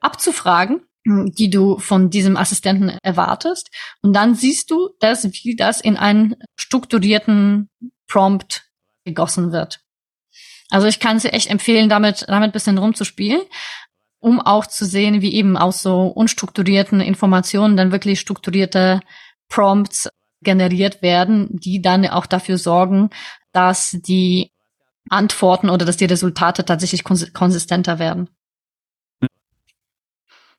[0.00, 3.70] abzufragen, die du von diesem Assistenten erwartest.
[4.02, 7.70] Und dann siehst du, dass, wie das in einen strukturierten
[8.12, 8.64] Prompt
[9.04, 9.80] gegossen wird.
[10.68, 13.40] Also ich kann es echt empfehlen, damit, damit bisschen rumzuspielen,
[14.18, 19.00] um auch zu sehen, wie eben aus so unstrukturierten Informationen dann wirklich strukturierte
[19.48, 20.10] Prompts
[20.42, 23.08] generiert werden, die dann auch dafür sorgen,
[23.52, 24.50] dass die
[25.08, 28.28] Antworten oder dass die Resultate tatsächlich konsistenter werden.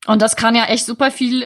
[0.08, 1.44] Und das kann ja echt super viel,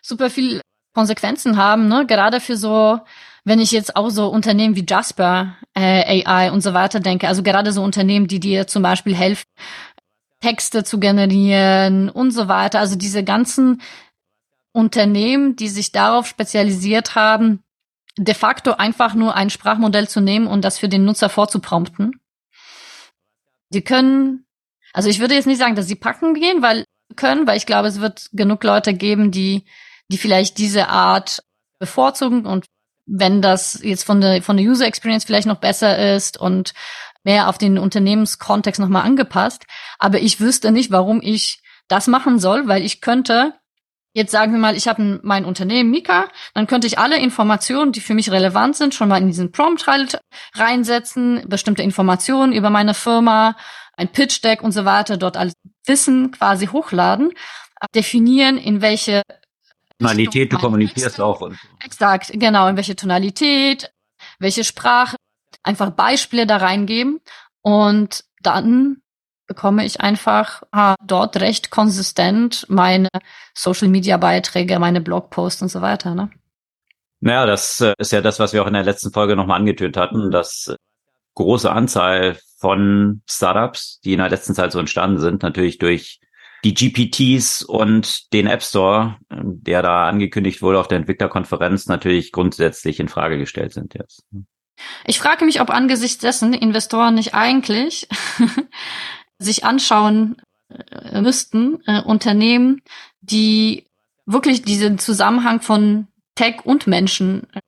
[0.00, 0.60] super viel
[0.94, 2.06] Konsequenzen haben, ne?
[2.06, 3.00] Gerade für so
[3.44, 7.42] wenn ich jetzt auch so Unternehmen wie Jasper äh, AI und so weiter denke, also
[7.42, 9.44] gerade so Unternehmen, die dir zum Beispiel helfen,
[10.40, 13.82] Texte zu generieren und so weiter, also diese ganzen
[14.72, 17.62] Unternehmen, die sich darauf spezialisiert haben,
[18.16, 22.20] de facto einfach nur ein Sprachmodell zu nehmen und das für den Nutzer vorzuprompten.
[23.70, 24.46] Die können,
[24.92, 26.84] also ich würde jetzt nicht sagen, dass sie packen gehen, weil
[27.16, 29.64] können, weil ich glaube, es wird genug Leute geben, die,
[30.08, 31.42] die vielleicht diese Art
[31.78, 32.66] bevorzugen und
[33.06, 36.72] wenn das jetzt von der, von der User Experience vielleicht noch besser ist und
[37.22, 39.64] mehr auf den Unternehmenskontext nochmal angepasst.
[39.98, 43.54] Aber ich wüsste nicht, warum ich das machen soll, weil ich könnte,
[44.12, 48.00] jetzt sagen wir mal, ich habe mein Unternehmen Mika, dann könnte ich alle Informationen, die
[48.00, 50.20] für mich relevant sind, schon mal in diesen Prompt halt
[50.54, 53.56] reinsetzen, bestimmte Informationen über meine Firma,
[53.96, 55.54] ein Pitch Deck und so weiter, dort alles
[55.86, 57.32] Wissen quasi hochladen,
[57.94, 59.22] definieren, in welche
[59.98, 61.40] Tonalität, du kommunizierst auch.
[61.40, 63.92] Und Exakt, genau, in welche Tonalität,
[64.38, 65.16] welche Sprache,
[65.62, 67.20] einfach Beispiele da reingeben
[67.62, 68.98] und dann
[69.46, 73.08] bekomme ich einfach ah, dort recht konsistent meine
[73.54, 76.30] Social Media Beiträge, meine Blogposts und so weiter, ne?
[77.20, 79.96] Naja, das äh, ist ja das, was wir auch in der letzten Folge nochmal angetönt
[79.96, 80.74] hatten, dass
[81.34, 86.20] große Anzahl von Startups, die in der letzten Zeit so entstanden sind, natürlich durch
[86.64, 92.98] die GPTs und den App Store, der da angekündigt wurde auf der Entwicklerkonferenz, natürlich grundsätzlich
[93.00, 94.24] in Frage gestellt sind jetzt.
[95.04, 98.08] Ich frage mich, ob angesichts dessen Investoren nicht eigentlich
[99.38, 100.36] sich anschauen
[100.68, 102.82] äh, müssten, äh, Unternehmen,
[103.20, 103.86] die
[104.26, 107.60] wirklich diesen Zusammenhang von Tech und Menschen äh,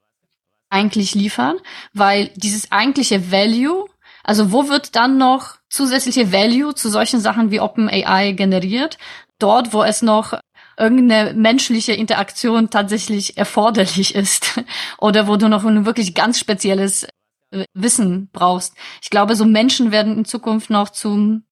[0.71, 1.59] eigentlich liefern,
[1.93, 3.87] weil dieses eigentliche Value
[4.27, 8.99] also wo wird dann noch zusätzliche Value zu solchen Sachen wie OpenAI generiert?
[9.39, 10.35] Dort, wo es noch
[10.77, 14.61] irgendeine menschliche Interaktion tatsächlich erforderlich ist
[14.99, 17.05] oder wo du noch ein wirklich ganz spezielles
[17.53, 18.75] äh, Wissen brauchst.
[19.01, 21.45] Ich glaube, so Menschen werden in Zukunft noch zum,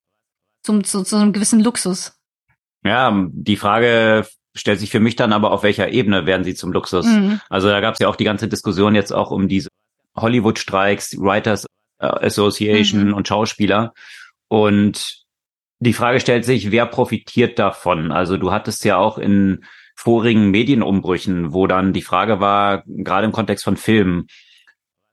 [0.65, 2.19] zum zu, zu einem gewissen Luxus.
[2.85, 6.73] Ja, die Frage stellt sich für mich dann aber, auf welcher Ebene werden sie zum
[6.73, 7.07] Luxus?
[7.07, 7.41] Mhm.
[7.49, 9.69] Also da gab es ja auch die ganze Diskussion jetzt auch um diese
[10.17, 11.67] Hollywood-Streiks, Writers
[11.99, 13.15] Association mhm.
[13.15, 13.93] und Schauspieler.
[14.49, 15.25] Und
[15.81, 18.11] Die Frage stellt sich, wer profitiert davon?
[18.13, 19.65] Also du hattest ja auch in
[19.97, 24.27] vorigen Medienumbrüchen, wo dann die Frage war, gerade im Kontext von Filmen,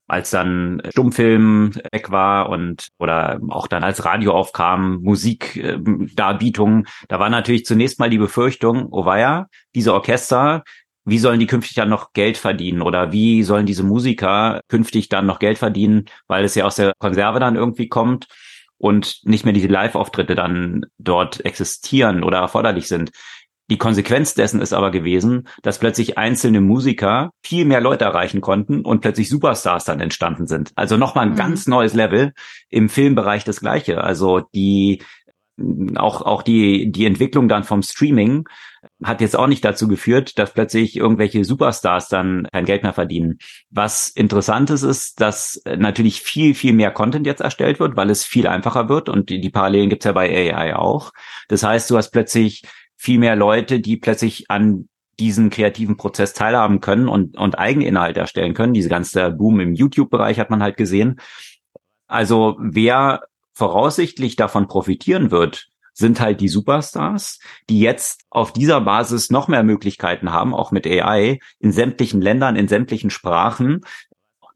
[0.08, 7.30] als dann Stummfilm weg war und oder auch dann als Radio aufkam, Musikdarbietungen, da war
[7.30, 10.64] natürlich zunächst mal die Befürchtung, oh weia, diese Orchester,
[11.06, 15.26] wie sollen die künftig dann noch Geld verdienen oder wie sollen diese Musiker künftig dann
[15.26, 18.28] noch Geld verdienen, weil es ja aus der Konserve dann irgendwie kommt
[18.78, 23.12] und nicht mehr diese Live-Auftritte dann dort existieren oder erforderlich sind.
[23.70, 28.82] Die Konsequenz dessen ist aber gewesen, dass plötzlich einzelne Musiker viel mehr Leute erreichen konnten
[28.82, 30.72] und plötzlich Superstars dann entstanden sind.
[30.76, 31.38] Also nochmal ein mhm.
[31.38, 32.34] ganz neues Level
[32.70, 34.04] im Filmbereich das gleiche.
[34.04, 35.02] Also die
[35.96, 38.46] auch auch die die Entwicklung dann vom Streaming
[39.04, 43.38] hat jetzt auch nicht dazu geführt, dass plötzlich irgendwelche Superstars dann kein Geld mehr verdienen.
[43.70, 48.24] Was interessant ist, ist, dass natürlich viel, viel mehr Content jetzt erstellt wird, weil es
[48.24, 51.12] viel einfacher wird und die, die Parallelen gibt's ja bei AI auch.
[51.48, 52.64] Das heißt, du hast plötzlich
[52.96, 54.88] viel mehr Leute, die plötzlich an
[55.20, 58.74] diesen kreativen Prozess teilhaben können und, und Eigeninhalt erstellen können.
[58.74, 61.20] Diese ganze Boom im YouTube-Bereich hat man halt gesehen.
[62.08, 63.22] Also wer
[63.54, 65.71] voraussichtlich davon profitieren wird,
[66.02, 67.40] sind halt die Superstars,
[67.70, 72.58] die jetzt auf dieser Basis noch mehr Möglichkeiten haben, auch mit AI in sämtlichen Ländern,
[72.58, 73.82] in sämtlichen Sprachen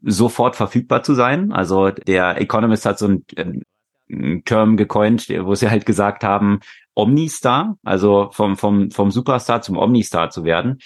[0.02, 1.52] sofort verfügbar zu sein.
[1.52, 6.60] Also der Economist hat so ein Term gecoint, wo sie halt gesagt haben,
[6.94, 10.78] Omnistar, also vom, vom, vom Superstar zum Omnistar zu werden.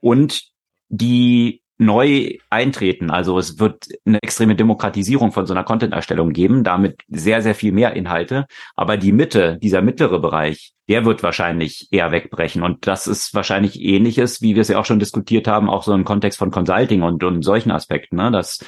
[0.00, 0.42] Und
[0.88, 3.10] die neu eintreten.
[3.10, 7.72] Also es wird eine extreme Demokratisierung von so einer Content-Erstellung geben, damit sehr, sehr viel
[7.72, 8.46] mehr Inhalte.
[8.74, 12.62] Aber die Mitte, dieser mittlere Bereich, der wird wahrscheinlich eher wegbrechen.
[12.64, 15.94] Und das ist wahrscheinlich ähnliches, wie wir es ja auch schon diskutiert haben, auch so
[15.94, 18.32] im Kontext von Consulting und, und solchen Aspekten, ne?
[18.32, 18.58] dass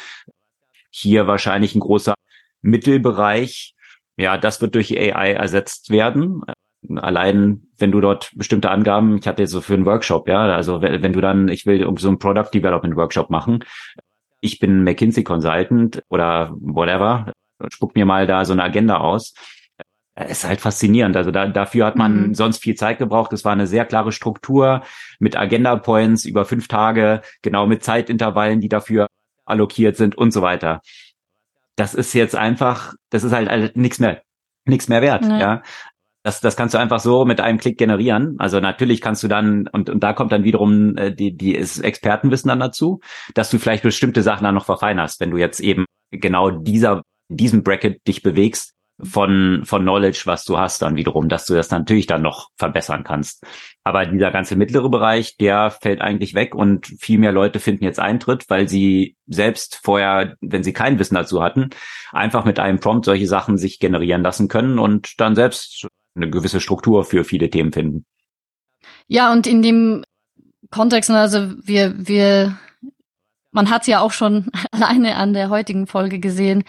[0.91, 2.15] hier wahrscheinlich ein großer
[2.63, 3.75] Mittelbereich,
[4.17, 6.43] ja, das wird durch AI ersetzt werden.
[6.97, 10.81] Allein, wenn du dort bestimmte Angaben, ich hatte jetzt so für einen Workshop, ja, also
[10.81, 13.65] wenn, du dann, ich will so einen Product Development Workshop machen,
[14.41, 17.33] ich bin McKinsey Consultant oder whatever,
[17.69, 19.35] spuck mir mal da so eine Agenda aus.
[20.15, 21.17] Es ist halt faszinierend.
[21.17, 22.35] Also da, dafür hat man mhm.
[22.35, 23.33] sonst viel Zeit gebraucht.
[23.33, 24.83] Es war eine sehr klare Struktur
[25.19, 29.07] mit Agenda Points über fünf Tage, genau mit Zeitintervallen, die dafür
[29.45, 30.81] allokiert sind und so weiter
[31.81, 34.23] das ist jetzt einfach, das ist halt, halt nichts mehr,
[34.67, 35.41] nichts mehr wert, nee.
[35.41, 35.63] ja.
[36.23, 38.37] Das, das kannst du einfach so mit einem Klick generieren.
[38.39, 41.79] Also natürlich kannst du dann, und, und da kommt dann wiederum äh, die, die ist
[41.79, 43.01] Expertenwissen dann dazu,
[43.35, 47.63] dass du vielleicht bestimmte Sachen dann noch verfeinerst, wenn du jetzt eben genau dieser, diesem
[47.63, 52.07] Bracket dich bewegst, von, von Knowledge, was du hast, dann wiederum, dass du das natürlich
[52.07, 53.45] dann noch verbessern kannst.
[53.85, 58.01] Aber dieser ganze mittlere Bereich, der fällt eigentlich weg und viel mehr Leute finden jetzt
[58.01, 61.71] Eintritt, weil sie selbst vorher, wenn sie kein Wissen dazu hatten,
[62.13, 66.61] einfach mit einem Prompt solche Sachen sich generieren lassen können und dann selbst eine gewisse
[66.61, 68.05] Struktur für viele Themen finden.
[69.07, 70.05] Ja, und in dem
[70.71, 72.57] Kontext, also wir, wir,
[73.51, 76.65] man hat ja auch schon alleine an der heutigen Folge gesehen,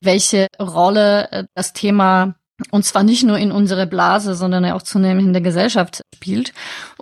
[0.00, 2.34] welche Rolle äh, das Thema
[2.70, 6.52] und zwar nicht nur in unserer Blase, sondern auch zunehmend in der Gesellschaft spielt.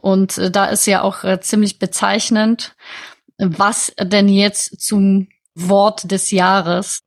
[0.00, 2.76] Und äh, da ist ja auch äh, ziemlich bezeichnend,
[3.38, 7.02] was denn jetzt zum Wort des Jahres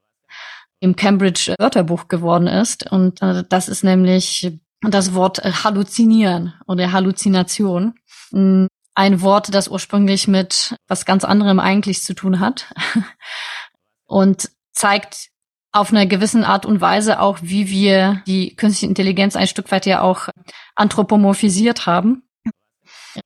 [0.80, 2.90] im Cambridge Wörterbuch geworden ist.
[2.92, 7.94] Und das ist nämlich das Wort Halluzinieren oder Halluzination.
[8.32, 12.74] Ein Wort, das ursprünglich mit was ganz anderem eigentlich zu tun hat
[14.06, 15.30] und zeigt
[15.72, 19.86] auf einer gewissen Art und Weise auch, wie wir die künstliche Intelligenz ein Stück weit
[19.86, 20.28] ja auch
[20.76, 22.24] anthropomorphisiert haben.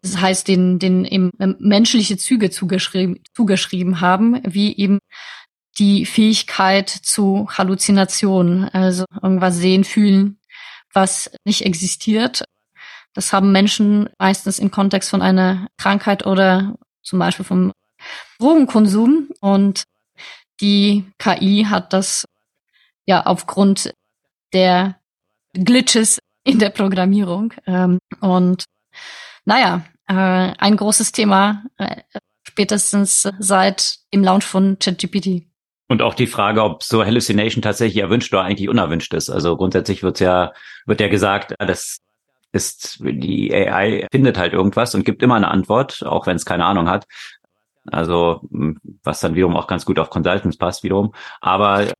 [0.02, 5.00] Das heißt, den, den eben menschliche Züge zugeschrieben, zugeschrieben haben, wie eben
[5.78, 10.40] die Fähigkeit zu Halluzinationen, also irgendwas sehen, fühlen,
[10.96, 12.46] was nicht existiert.
[13.14, 17.72] Das haben Menschen meistens im Kontext von einer Krankheit oder zum Beispiel vom
[18.40, 19.30] Drogenkonsum.
[19.40, 19.84] Und
[20.62, 22.26] die KI hat das
[23.06, 23.94] ja aufgrund
[24.54, 25.00] der
[25.54, 27.54] Glitches in der Programmierung.
[27.66, 28.66] Ähm, und
[29.46, 32.02] naja, äh, ein großes Thema äh,
[32.44, 35.44] spätestens seit dem Launch von ChatGPT.
[35.88, 39.30] Und auch die Frage, ob so Hallucination tatsächlich erwünscht oder eigentlich unerwünscht ist.
[39.30, 40.52] Also grundsätzlich wird ja,
[40.86, 42.00] wird ja gesagt, das
[42.52, 46.66] ist, die AI findet halt irgendwas und gibt immer eine Antwort, auch wenn es keine
[46.66, 47.06] Ahnung hat.
[47.92, 48.42] Also,
[49.04, 51.14] was dann wiederum auch ganz gut auf Consultants passt wiederum.
[51.40, 51.92] Aber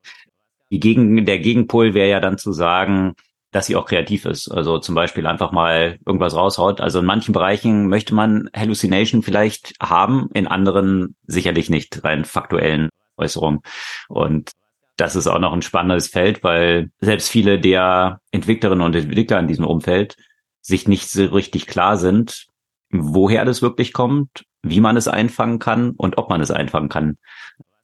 [0.72, 3.14] die Gegen, der Gegenpol wäre ja dann zu sagen,
[3.52, 4.50] dass sie auch kreativ ist.
[4.50, 6.82] Also zum Beispiel einfach mal irgendwas raushaut.
[6.82, 12.90] Also in manchen Bereichen möchte man Hallucination vielleicht haben, in anderen sicherlich nicht, rein faktuellen
[13.18, 13.62] Äußerungen.
[14.08, 14.52] Und
[14.98, 19.48] das ist auch noch ein spannendes Feld, weil selbst viele der Entwicklerinnen und Entwickler in
[19.48, 20.16] diesem Umfeld
[20.62, 22.48] sich nicht so richtig klar sind,
[22.92, 27.18] woher das wirklich kommt, wie man es einfangen kann und ob man es einfangen kann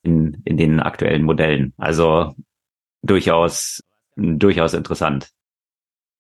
[0.04, 1.74] in, in den aktuellen Modellen.
[1.78, 2.34] Also
[3.04, 3.84] durchaus,
[4.16, 5.30] durchaus interessant.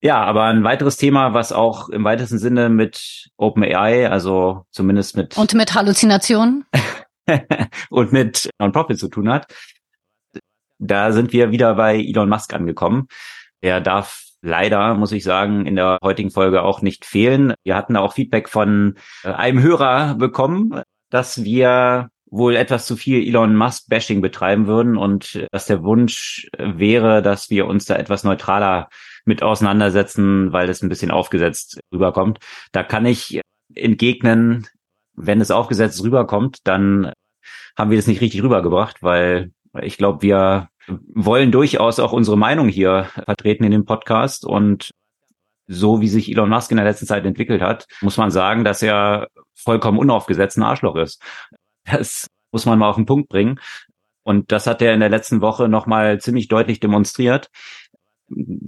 [0.03, 5.37] Ja, aber ein weiteres Thema, was auch im weitesten Sinne mit OpenAI, also zumindest mit
[5.37, 6.65] und mit Halluzinationen
[7.89, 9.53] und mit Non-Profit zu tun hat,
[10.79, 13.07] da sind wir wieder bei Elon Musk angekommen.
[13.61, 17.53] Er darf leider, muss ich sagen, in der heutigen Folge auch nicht fehlen.
[17.63, 23.27] Wir hatten auch Feedback von äh, einem Hörer bekommen, dass wir wohl etwas zu viel
[23.27, 28.23] Elon Musk Bashing betreiben würden und dass der Wunsch wäre, dass wir uns da etwas
[28.23, 28.87] neutraler
[29.25, 32.39] mit auseinandersetzen, weil es ein bisschen aufgesetzt rüberkommt.
[32.71, 33.41] Da kann ich
[33.75, 34.67] entgegnen,
[35.15, 37.11] wenn es aufgesetzt rüberkommt, dann
[37.77, 39.51] haben wir das nicht richtig rübergebracht, weil
[39.81, 44.91] ich glaube, wir wollen durchaus auch unsere Meinung hier vertreten in dem Podcast und
[45.67, 48.81] so wie sich Elon Musk in der letzten Zeit entwickelt hat, muss man sagen, dass
[48.81, 51.21] er vollkommen unaufgesetzt ein Arschloch ist.
[51.85, 53.59] Das muss man mal auf den Punkt bringen.
[54.23, 57.49] Und das hat er in der letzten Woche nochmal ziemlich deutlich demonstriert.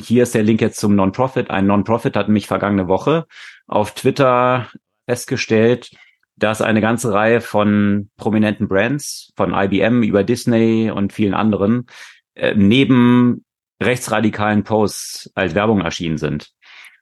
[0.02, 1.50] Hier ist der Link jetzt zum Non-Profit.
[1.52, 3.28] Ein Non-Profit hat mich vergangene Woche
[3.68, 4.70] auf Twitter
[5.06, 5.92] festgestellt,
[6.36, 11.88] dass eine ganze Reihe von prominenten Brands, von IBM über Disney und vielen anderen,
[12.36, 13.46] äh, neben
[13.82, 16.52] rechtsradikalen Posts als Werbung erschienen sind.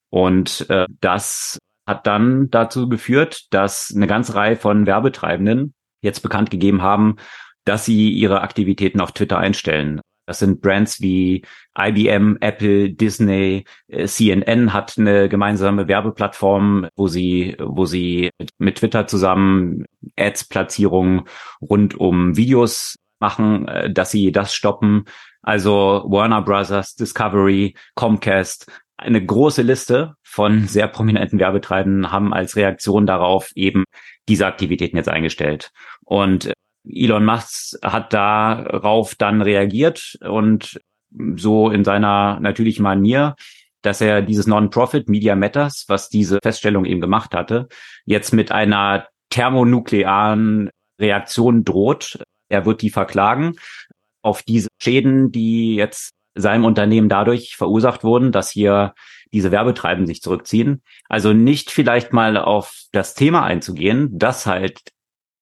[0.10, 1.58] Und äh, das
[1.88, 7.18] hat dann dazu geführt, dass eine ganze Reihe von Werbetreibenden jetzt bekannt gegeben haben,
[7.66, 10.02] dass sie ihre Aktivitäten auf Twitter einstellen.
[10.32, 11.44] Das sind Brands wie
[11.78, 19.08] IBM, Apple, Disney, äh, CNN hat eine gemeinsame Werbeplattform, wo sie, wo sie mit Twitter
[19.08, 19.84] zusammen
[20.18, 21.24] Ads-Platzierungen
[21.60, 25.04] rund um Videos machen, äh, dass sie das stoppen.
[25.42, 33.06] Also Warner Brothers, Discovery, Comcast, eine große Liste von sehr prominenten Werbetreibenden haben als Reaktion
[33.06, 33.84] darauf eben
[34.30, 35.72] diese Aktivitäten jetzt eingestellt.
[36.06, 36.54] Und
[36.88, 40.80] Elon Musk hat darauf dann reagiert und
[41.36, 43.36] so in seiner natürlichen Manier,
[43.82, 47.68] dass er dieses Non-Profit Media Matters, was diese Feststellung eben gemacht hatte,
[48.06, 50.70] jetzt mit einer thermonuklearen
[51.00, 52.24] Reaktion droht.
[52.50, 53.56] Er wird die verklagen
[54.22, 58.94] auf diese Schäden, die jetzt seinem Unternehmen dadurch verursacht wurden, dass hier
[59.34, 60.82] diese Werbetreiben sich zurückziehen.
[61.10, 64.82] Also nicht vielleicht mal auf das Thema einzugehen, dass halt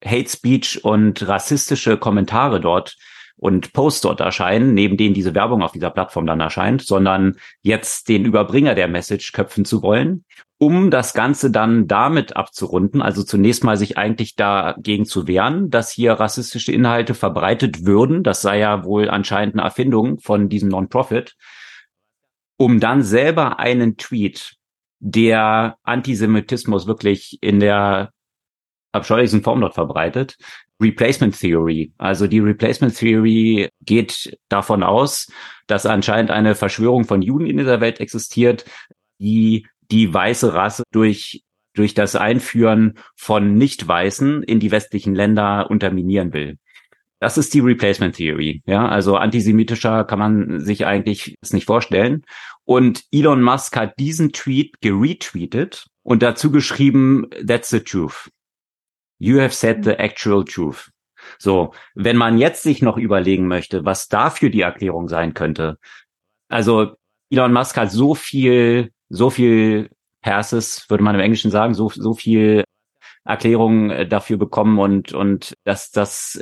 [0.04, 2.96] Hate Speech und rassistische Kommentare dort
[3.40, 8.10] und Posts dort erscheinen, neben denen diese Werbung auf dieser Plattform dann erscheint, sondern jetzt
[8.10, 10.26] den Überbringer der Message köpfen zu wollen,
[10.58, 15.90] um das Ganze dann damit abzurunden, also zunächst mal sich eigentlich dagegen zu wehren, dass
[15.90, 18.24] hier rassistische Inhalte verbreitet würden.
[18.24, 21.38] Das sei ja wohl anscheinend eine Erfindung von diesem Non-Profit,
[22.58, 24.58] um dann selber einen Tweet,
[25.00, 28.12] der Antisemitismus wirklich in der
[28.92, 30.38] abscheulichsten Form dort verbreitet.
[30.82, 31.92] Replacement Theory.
[31.98, 35.32] Also die Replacement Theory geht davon aus,
[35.68, 38.66] dass anscheinend eine Verschwörung von Juden in dieser Welt existiert,
[39.20, 46.34] die die weiße Rasse durch durch das Einführen von Nicht-Weißen in die westlichen Länder unterminieren
[46.34, 46.58] will.
[47.20, 48.62] Das ist die Replacement Theory.
[48.66, 52.24] Ja, also antisemitischer kann man sich eigentlich es nicht vorstellen.
[52.64, 58.30] Und Elon Musk hat diesen Tweet geretweetet und dazu geschrieben, that's the truth.
[59.20, 60.92] You have said the actual truth.
[61.38, 65.78] So, wenn man jetzt sich noch überlegen möchte, was dafür die Erklärung sein könnte.
[66.48, 66.96] Also
[67.30, 69.90] Elon Musk hat so viel, so viel
[70.22, 72.64] Passes, würde man im Englischen sagen, so, so viel
[73.26, 76.42] Erklärungen äh, dafür bekommen und, und dass das,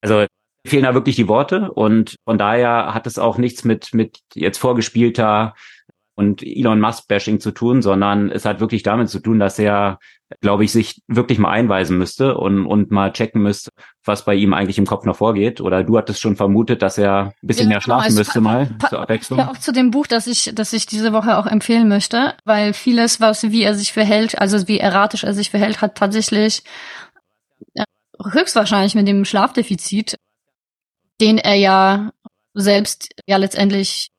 [0.00, 0.26] also
[0.66, 4.58] fehlen da wirklich die Worte und von daher hat es auch nichts mit, mit jetzt
[4.58, 5.54] vorgespielter
[6.14, 9.98] und Elon Musk Bashing zu tun, sondern es hat wirklich damit zu tun, dass er
[10.40, 13.70] glaube ich, sich wirklich mal einweisen müsste und, und mal checken müsste,
[14.04, 15.60] was bei ihm eigentlich im Kopf noch vorgeht.
[15.60, 18.70] Oder du hattest schon vermutet, dass er ein bisschen ja, mehr schlafen genau, müsste mal
[18.88, 19.38] zur Abwechslung.
[19.38, 22.72] Ja, auch zu dem Buch, das ich, das ich diese Woche auch empfehlen möchte, weil
[22.72, 26.62] vieles, was, wie er sich verhält, also wie erratisch er sich verhält, hat tatsächlich
[27.74, 27.84] ja,
[28.24, 30.16] höchstwahrscheinlich mit dem Schlafdefizit,
[31.20, 32.10] den er ja
[32.54, 34.10] selbst ja letztendlich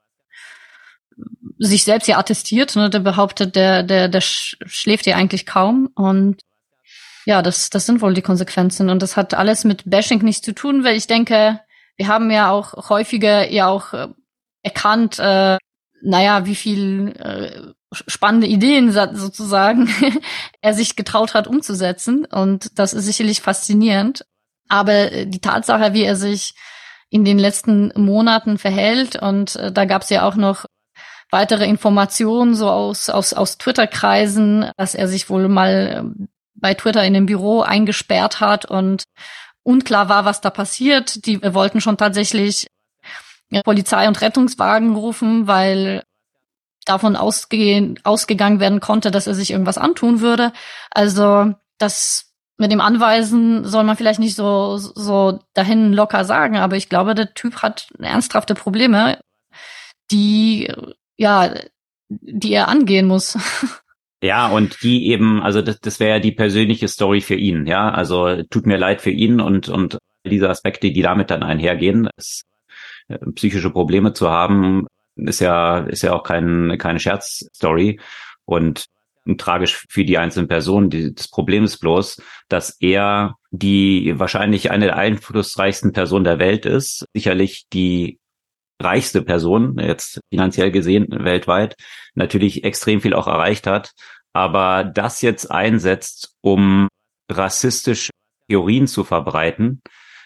[1.59, 6.41] sich selbst ja attestiert, ne, der behauptet, der, der, der schläft ja eigentlich kaum und
[7.26, 10.53] ja, das, das sind wohl die Konsequenzen und das hat alles mit Bashing nichts zu
[10.53, 11.59] tun, weil ich denke,
[11.95, 14.07] wir haben ja auch häufiger ja auch äh,
[14.61, 15.57] erkannt, äh,
[16.01, 19.89] naja, wie viel äh, spannende Ideen sozusagen
[20.61, 24.26] er sich getraut hat umzusetzen und das ist sicherlich faszinierend.
[24.68, 26.55] Aber die Tatsache, wie er sich
[27.14, 29.16] in den letzten Monaten verhält.
[29.16, 30.66] Und äh, da gab es ja auch noch
[31.34, 37.03] weitere Informationen so aus, aus, aus Twitter-Kreisen, dass er sich wohl mal ähm, bei Twitter
[37.03, 39.03] in dem Büro eingesperrt hat und
[39.63, 41.25] unklar war, was da passiert.
[41.25, 42.67] Die wollten schon tatsächlich
[43.63, 46.03] Polizei und Rettungswagen rufen, weil
[46.86, 50.53] davon ausgehen, ausgegangen werden konnte, dass er sich irgendwas antun würde.
[50.91, 56.75] Also das mit dem Anweisen soll man vielleicht nicht so, so dahin locker sagen, aber
[56.75, 59.19] ich glaube, der Typ hat ernsthafte Probleme,
[60.11, 60.71] die,
[61.18, 61.53] ja,
[62.09, 63.38] die er angehen muss.
[64.26, 67.91] Ja, und die eben, also das, das wäre ja die persönliche Story für ihn, ja.
[67.91, 72.43] Also tut mir leid für ihn und, und diese Aspekte, die damit dann einhergehen, es,
[73.09, 74.88] äh, psychische Probleme zu haben,
[75.18, 77.99] ist ja, ist ja auch kein, keine Scherzstory.
[78.45, 78.86] Und
[79.38, 81.16] tragisch für die einzelnen Personen.
[81.16, 87.05] Das Problem ist bloß, dass er die wahrscheinlich eine der einflussreichsten Personen der Welt ist,
[87.14, 88.20] sicherlich die
[88.84, 91.75] reichste Person, jetzt finanziell gesehen weltweit,
[92.15, 93.91] natürlich extrem viel auch erreicht hat,
[94.34, 96.88] aber das jetzt einsetzt, um
[97.31, 98.11] rassistische
[98.49, 99.81] Theorien zu verbreiten,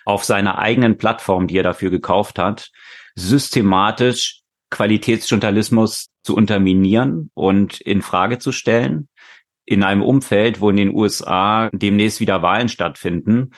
[0.06, 2.72] auf seiner eigenen Plattform, die er dafür gekauft hat,
[3.16, 9.08] systematisch Qualitätsjournalismus zu unterminieren und in Frage zu stellen.
[9.66, 13.52] In einem Umfeld, wo in den USA demnächst wieder Wahlen stattfinden,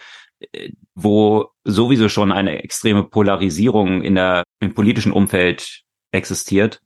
[0.51, 0.71] äh,
[1.03, 5.81] wo sowieso schon eine extreme Polarisierung in der, im politischen Umfeld
[6.11, 6.81] existiert,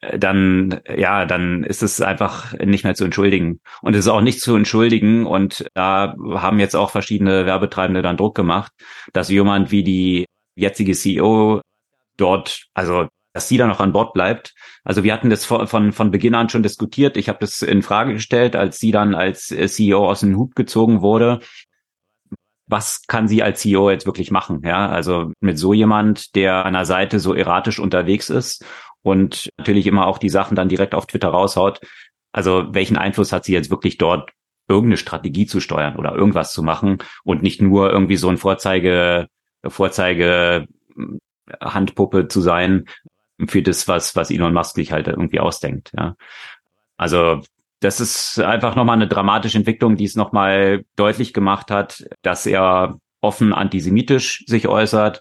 [0.00, 3.60] äh, dann, ja, dann ist es einfach nicht mehr zu entschuldigen.
[3.82, 5.26] Und es ist auch nicht zu entschuldigen.
[5.26, 8.72] Und da haben jetzt auch verschiedene Werbetreibende dann Druck gemacht,
[9.12, 10.26] dass jemand wie die
[10.56, 11.60] jetzige CEO
[12.16, 14.54] dort, also dass sie da noch an Bord bleibt.
[14.82, 17.16] Also wir hatten das von, von, von Beginn an schon diskutiert.
[17.16, 20.56] Ich habe das in Frage gestellt, als sie dann als äh, CEO aus dem Hut
[20.56, 21.40] gezogen wurde.
[22.68, 24.62] Was kann sie als CEO jetzt wirklich machen?
[24.64, 28.64] Ja, also mit so jemand, der an der Seite so erratisch unterwegs ist
[29.02, 31.80] und natürlich immer auch die Sachen dann direkt auf Twitter raushaut.
[32.30, 34.30] Also welchen Einfluss hat sie jetzt wirklich dort
[34.68, 39.28] irgendeine Strategie zu steuern oder irgendwas zu machen und nicht nur irgendwie so ein Vorzeige,
[39.66, 40.66] Vorzeige
[41.60, 42.84] Handpuppe zu sein,
[43.46, 45.92] für das, was, was Elon Musk sich halt irgendwie ausdenkt.
[45.96, 46.16] Ja.
[46.96, 47.42] Also
[47.80, 52.98] das ist einfach nochmal eine dramatische Entwicklung, die es nochmal deutlich gemacht hat, dass er
[53.20, 55.20] offen antisemitisch sich äußert.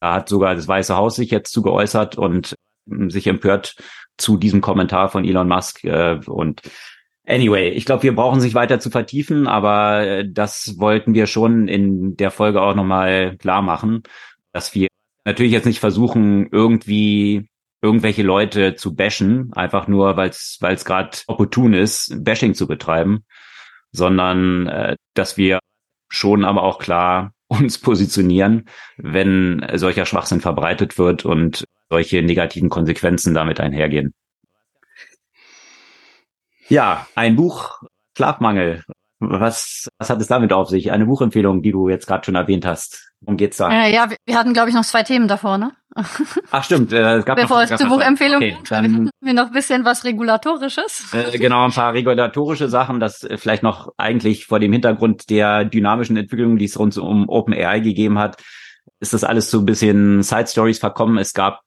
[0.00, 2.54] Da hat sogar das Weiße Haus sich jetzt zu geäußert und
[3.08, 3.76] sich empört
[4.16, 5.84] zu diesem Kommentar von Elon Musk.
[5.84, 6.62] Äh, und
[7.26, 11.68] anyway, ich glaube, wir brauchen sich weiter zu vertiefen, aber äh, das wollten wir schon
[11.68, 14.02] in der Folge auch nochmal klar machen,
[14.52, 14.88] dass wir
[15.24, 17.48] natürlich jetzt nicht versuchen, irgendwie
[17.80, 23.24] irgendwelche Leute zu bashen, einfach nur, weil es gerade opportun ist, Bashing zu betreiben,
[23.92, 25.60] sondern äh, dass wir
[26.08, 33.32] schon aber auch klar uns positionieren, wenn solcher Schwachsinn verbreitet wird und solche negativen Konsequenzen
[33.32, 34.12] damit einhergehen.
[36.68, 37.82] Ja, ein Buch
[38.14, 38.84] Schlafmangel
[39.20, 40.92] was, was hat es damit auf sich?
[40.92, 43.12] Eine Buchempfehlung, die du jetzt gerade schon erwähnt hast.
[43.20, 43.70] Worum geht's da?
[43.70, 45.72] Äh, ja, wir hatten, glaube ich, noch zwei Themen davor, ne?
[46.50, 49.52] Ach stimmt, äh, es gab Bevor noch, es zur Buchempfehlung okay, dann wir noch ein
[49.52, 51.12] bisschen was Regulatorisches.
[51.12, 55.64] Äh, genau, ein paar regulatorische Sachen, das äh, vielleicht noch eigentlich vor dem Hintergrund der
[55.64, 58.42] dynamischen Entwicklung, die es rund um OpenAI gegeben hat,
[59.00, 61.18] ist das alles so ein bisschen Side Stories verkommen.
[61.18, 61.60] Es gab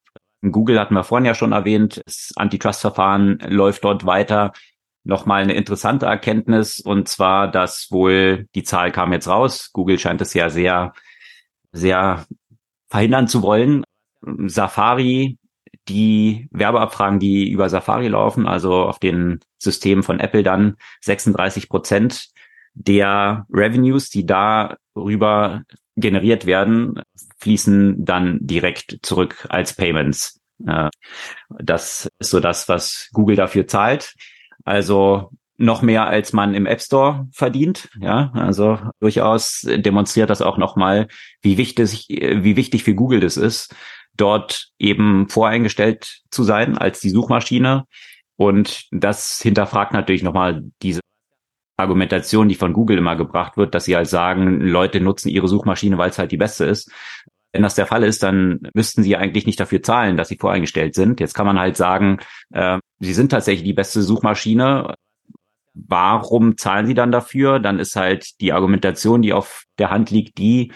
[0.44, 4.54] Google hatten wir vorhin ja schon erwähnt, das Antitrust-Verfahren läuft dort weiter
[5.04, 9.72] nochmal eine interessante Erkenntnis und zwar, dass wohl die Zahl kam jetzt raus.
[9.74, 10.94] Google scheint es ja sehr,
[11.72, 12.26] sehr
[12.90, 13.84] verhindern zu wollen.
[14.22, 15.38] Safari,
[15.88, 22.30] die Werbeabfragen, die über Safari laufen, also auf den Systemen von Apple dann 36 Prozent
[22.74, 25.64] der Revenues, die darüber
[25.96, 27.02] generiert werden,
[27.38, 30.40] fließen dann direkt zurück als Payments.
[30.66, 30.90] Äh,
[31.60, 34.14] das ist so das, was Google dafür zahlt.
[34.64, 37.90] Also noch mehr als man im App Store verdient.
[38.00, 41.08] Ja, also durchaus demonstriert das auch nochmal,
[41.42, 43.76] wie wichtig, wie wichtig für Google das ist,
[44.18, 47.86] dort eben voreingestellt zu sein als die Suchmaschine.
[48.36, 51.02] Und das hinterfragt natürlich nochmal diese
[51.78, 55.98] Argumentation, die von Google immer gebracht wird, dass sie halt sagen, Leute nutzen ihre Suchmaschine,
[55.98, 56.92] weil es halt die beste ist.
[57.52, 60.96] Wenn das der Fall ist, dann müssten sie eigentlich nicht dafür zahlen, dass sie voreingestellt
[60.96, 61.20] sind.
[61.20, 62.20] Jetzt kann man halt sagen,
[62.54, 64.96] äh, sie sind tatsächlich die beste Suchmaschine.
[65.74, 67.60] Warum zahlen sie dann dafür?
[67.60, 70.72] Dann ist halt die Argumentation, die auf der Hand liegt, die,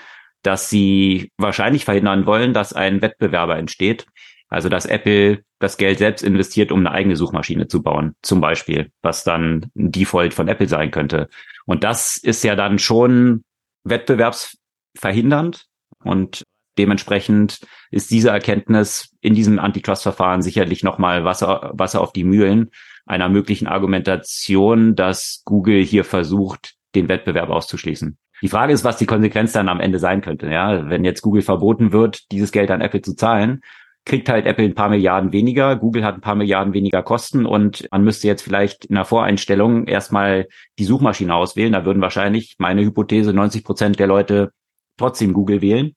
[0.45, 4.05] dass sie wahrscheinlich verhindern wollen, dass ein Wettbewerber entsteht.
[4.47, 8.91] Also dass Apple das Geld selbst investiert, um eine eigene Suchmaschine zu bauen, zum Beispiel,
[9.01, 11.29] was dann ein Default von Apple sein könnte.
[11.65, 13.43] Und das ist ja dann schon
[13.85, 15.65] wettbewerbsverhindernd.
[16.03, 16.43] Und
[16.77, 22.69] dementsprechend ist diese Erkenntnis in diesem Antitrust-Verfahren sicherlich nochmal Wasser, Wasser auf die Mühlen
[23.07, 28.17] einer möglichen Argumentation, dass Google hier versucht, den Wettbewerb auszuschließen.
[28.41, 30.47] Die Frage ist, was die Konsequenz dann am Ende sein könnte.
[30.47, 33.61] Ja, wenn jetzt Google verboten wird, dieses Geld an Apple zu zahlen,
[34.05, 37.87] kriegt halt Apple ein paar Milliarden weniger, Google hat ein paar Milliarden weniger Kosten und
[37.91, 41.73] man müsste jetzt vielleicht in der Voreinstellung erstmal die Suchmaschine auswählen.
[41.73, 44.51] Da würden wahrscheinlich meine Hypothese 90 Prozent der Leute
[44.97, 45.95] trotzdem Google wählen.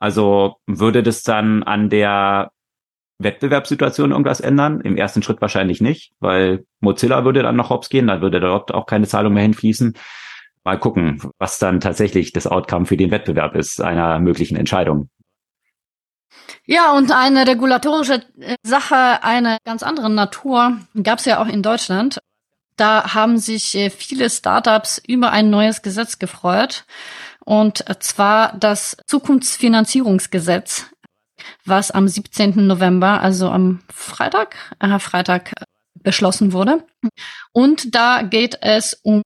[0.00, 2.50] Also würde das dann an der
[3.18, 4.80] Wettbewerbssituation irgendwas ändern?
[4.80, 8.74] Im ersten Schritt wahrscheinlich nicht, weil Mozilla würde dann noch hops gehen, dann würde dort
[8.74, 9.94] auch keine Zahlung mehr hinfließen.
[10.64, 15.08] Mal gucken, was dann tatsächlich das Outcome für den Wettbewerb ist, einer möglichen Entscheidung.
[16.64, 21.62] Ja, und eine regulatorische äh, Sache einer ganz anderen Natur gab es ja auch in
[21.62, 22.20] Deutschland.
[22.76, 26.84] Da haben sich äh, viele Startups über ein neues Gesetz gefreut.
[27.44, 30.86] Und zwar das Zukunftsfinanzierungsgesetz,
[31.64, 32.66] was am 17.
[32.66, 35.52] November, also am Freitag, äh, Freitag
[36.02, 36.84] beschlossen wurde.
[37.52, 39.22] Und da geht es um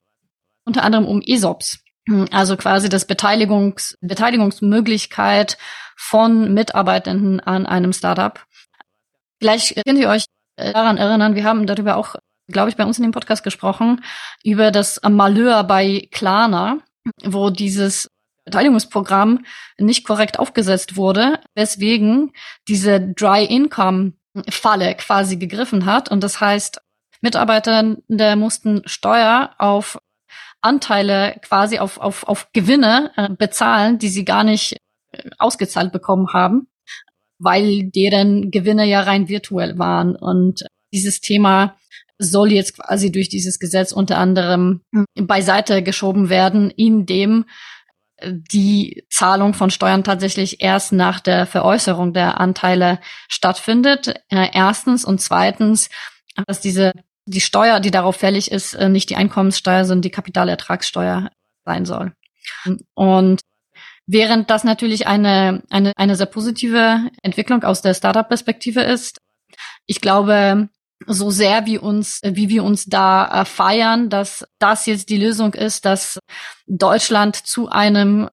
[0.67, 1.79] unter anderem um ESOPs,
[2.31, 5.57] also quasi das Beteiligungs Beteiligungsmöglichkeit
[5.97, 8.45] von Mitarbeitenden an einem Startup.
[9.41, 12.17] Vielleicht könnt ihr euch daran erinnern, wir haben darüber auch,
[12.49, 14.05] glaube ich, bei uns in dem Podcast gesprochen,
[14.45, 16.79] über das Malheur bei Klarna,
[17.25, 18.11] wo dieses
[18.45, 19.45] Beteiligungsprogramm
[19.79, 22.33] nicht korrekt aufgesetzt wurde, weswegen
[22.69, 24.13] diese Dry Income
[24.49, 26.11] Falle quasi gegriffen hat.
[26.11, 26.81] Und das heißt,
[27.21, 29.99] Mitarbeitende mussten Steuer auf
[30.67, 34.77] Anteile quasi auf, auf, auf Gewinne äh, bezahlen, die sie gar nicht
[35.39, 36.69] ausgezahlt bekommen haben,
[37.39, 40.17] weil deren Gewinne ja rein virtuell waren.
[40.17, 41.77] Und dieses Thema
[42.19, 44.83] soll jetzt quasi durch dieses Gesetz unter anderem
[45.15, 47.45] beiseite geschoben werden, indem
[48.23, 52.99] die Zahlung von Steuern tatsächlich erst nach der Veräußerung der Anteile
[53.29, 54.09] stattfindet.
[54.31, 55.91] Äh, erstens und zweitens,
[56.47, 56.93] dass diese
[57.27, 61.31] die Steuer, die darauf fällig ist, äh, nicht die Einkommenssteuer, sondern die Kapitalertragssteuer
[61.65, 62.13] sein soll.
[62.95, 63.43] Und
[64.07, 69.19] Während das natürlich eine, eine, eine sehr positive Entwicklung aus der Startup-Perspektive ist.
[69.87, 70.69] Ich glaube,
[71.07, 75.55] so sehr wie uns, wie wir uns da äh, feiern, dass das jetzt die Lösung
[75.55, 76.21] ist, dass
[76.67, 78.31] Deutschland zu einem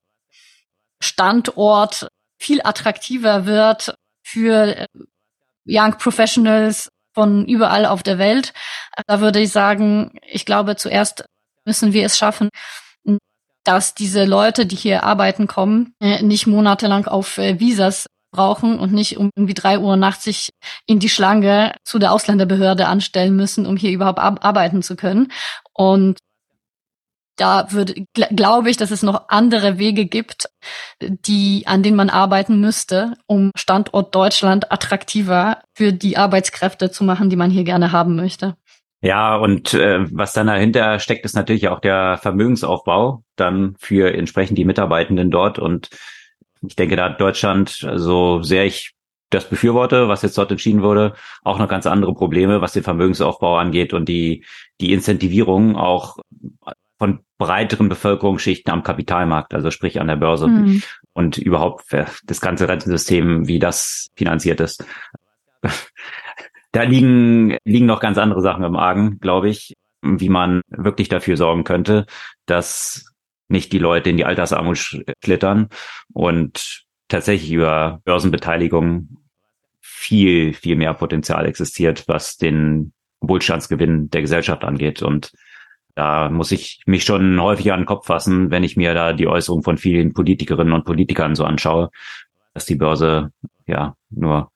[1.01, 2.07] Standort
[2.39, 4.87] viel attraktiver wird für äh,
[5.65, 8.53] Young Professionals von überall auf der Welt.
[9.07, 11.25] Da würde ich sagen, ich glaube, zuerst
[11.65, 12.49] müssen wir es schaffen,
[13.63, 18.91] dass diese Leute, die hier arbeiten kommen, äh, nicht monatelang auf äh, Visas brauchen und
[18.91, 20.49] nicht um irgendwie drei Uhr nachts sich
[20.87, 25.31] in die Schlange zu der Ausländerbehörde anstellen müssen, um hier überhaupt arbeiten zu können.
[25.71, 26.17] Und
[27.35, 30.49] da würde, gl glaube ich, dass es noch andere Wege gibt,
[31.01, 37.29] die, an denen man arbeiten müsste, um Standort Deutschland attraktiver für die Arbeitskräfte zu machen,
[37.29, 38.55] die man hier gerne haben möchte.
[39.01, 44.57] Ja, und äh, was dann dahinter steckt, ist natürlich auch der Vermögensaufbau dann für entsprechend
[44.57, 45.59] die Mitarbeitenden dort.
[45.59, 45.89] Und
[46.65, 48.93] ich denke, da hat Deutschland, so sehr ich
[49.29, 53.57] das befürworte, was jetzt dort entschieden wurde, auch noch ganz andere Probleme, was den Vermögensaufbau
[53.57, 54.45] angeht und die,
[54.79, 56.17] die Incentivierung auch
[57.03, 60.81] von breiteren Bevölkerungsschichten am Kapitalmarkt, also sprich an der Börse mhm.
[61.13, 61.85] und überhaupt
[62.25, 64.85] das ganze Rentensystem, wie das finanziert ist
[66.73, 71.37] da liegen, liegen noch ganz andere Sachen im Argen, glaube ich, wie man wirklich dafür
[71.37, 72.05] sorgen könnte,
[72.45, 73.13] dass
[73.47, 74.77] nicht die Leute in die Altersarmut
[75.23, 75.69] schlittern
[76.11, 79.17] und tatsächlich über Börsenbeteiligung
[79.81, 85.03] viel, viel mehr Potenzial existiert, was den Wohlstandsgewinn der Gesellschaft angeht.
[85.03, 85.31] Und
[85.95, 89.27] da muss ich mich schon häufig an den Kopf fassen, wenn ich mir da die
[89.27, 91.89] Äußerungen von vielen Politikerinnen und Politikern so anschaue,
[92.53, 93.31] dass die Börse
[93.67, 94.51] ja nur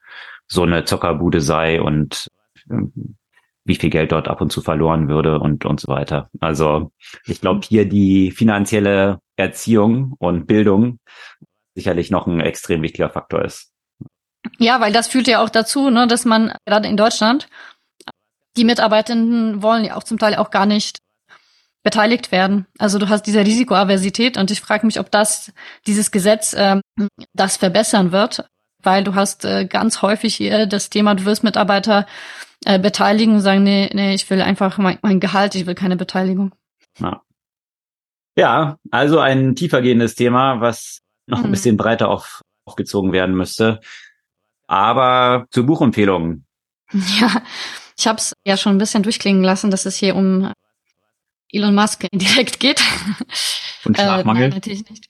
[0.46, 2.28] so eine Zockerbude sei und
[2.70, 3.16] ähm,
[3.64, 6.30] wie viel Geld dort ab und zu verloren würde und, und so weiter.
[6.40, 6.90] Also
[7.26, 10.98] ich glaube, hier die finanzielle Erziehung und Bildung
[11.74, 13.70] sicherlich noch ein extrem wichtiger Faktor ist.
[14.58, 17.48] Ja, weil das führt ja auch dazu, ne, dass man gerade in Deutschland
[18.56, 20.98] die Mitarbeitenden wollen ja auch zum Teil auch gar nicht
[21.88, 22.66] beteiligt werden.
[22.78, 25.52] Also du hast diese Risikoaversität und ich frage mich, ob das
[25.86, 26.80] dieses Gesetz äh,
[27.34, 28.44] das verbessern wird
[28.82, 32.06] weil du hast äh, ganz häufig hier das Thema, du wirst Mitarbeiter
[32.64, 35.96] äh, beteiligen und sagen, nee, nee, ich will einfach mein, mein Gehalt, ich will keine
[35.96, 36.54] Beteiligung.
[36.98, 37.22] Ja.
[38.36, 41.52] ja, also ein tiefergehendes Thema, was noch ein mhm.
[41.52, 43.80] bisschen breiter auf, aufgezogen werden müsste.
[44.66, 46.44] Aber zur Buchempfehlung.
[47.20, 47.42] Ja,
[47.98, 50.52] ich habe es ja schon ein bisschen durchklingen lassen, dass es hier um
[51.50, 52.82] Elon Musk direkt geht.
[53.84, 54.44] Und Schlafmangel?
[54.44, 55.08] Äh, nein, natürlich nicht.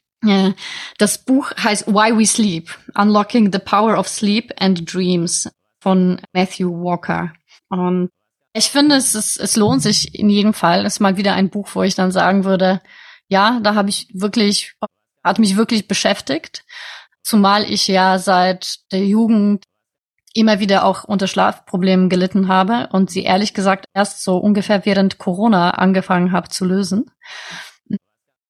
[0.99, 5.49] Das Buch heißt Why We Sleep, Unlocking the Power of Sleep and Dreams
[5.81, 7.33] von Matthew Walker.
[7.69, 8.11] Und
[8.53, 10.85] ich finde, es, ist, es lohnt sich in jedem Fall.
[10.85, 12.81] Es ist mal wieder ein Buch, wo ich dann sagen würde,
[13.29, 14.75] ja, da habe ich wirklich,
[15.23, 16.65] hat mich wirklich beschäftigt.
[17.23, 19.65] Zumal ich ja seit der Jugend
[20.39, 25.19] immer wieder auch unter Schlafproblemen gelitten habe und sie ehrlich gesagt erst so ungefähr während
[25.19, 27.11] Corona angefangen habe zu lösen.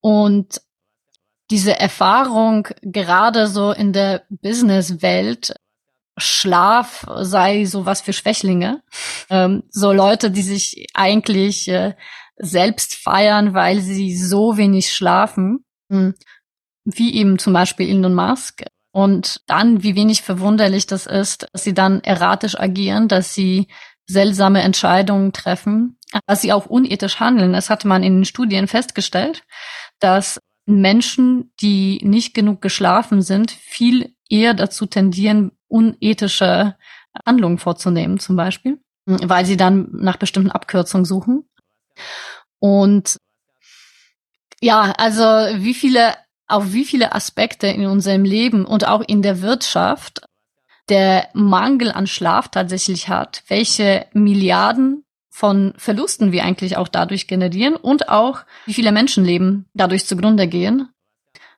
[0.00, 0.60] Und
[1.50, 5.54] diese Erfahrung gerade so in der Businesswelt,
[6.18, 8.82] Schlaf sei sowas für Schwächlinge,
[9.30, 11.94] ähm, so Leute, die sich eigentlich äh,
[12.36, 16.14] selbst feiern, weil sie so wenig schlafen, hm,
[16.84, 18.64] wie eben zum Beispiel Elon Musk.
[18.98, 23.68] Und dann, wie wenig verwunderlich das ist, dass sie dann erratisch agieren, dass sie
[24.08, 25.96] seltsame Entscheidungen treffen,
[26.26, 27.52] dass sie auch unethisch handeln.
[27.52, 29.44] Das hatte man in den Studien festgestellt,
[30.00, 36.74] dass Menschen, die nicht genug geschlafen sind, viel eher dazu tendieren, unethische
[37.24, 41.48] Handlungen vorzunehmen, zum Beispiel, weil sie dann nach bestimmten Abkürzungen suchen.
[42.58, 43.16] Und
[44.60, 46.16] ja, also wie viele,
[46.48, 50.22] auf wie viele Aspekte in unserem Leben und auch in der Wirtschaft
[50.88, 57.76] der Mangel an Schlaf tatsächlich hat, welche Milliarden von Verlusten wir eigentlich auch dadurch generieren
[57.76, 60.88] und auch wie viele Menschenleben dadurch zugrunde gehen.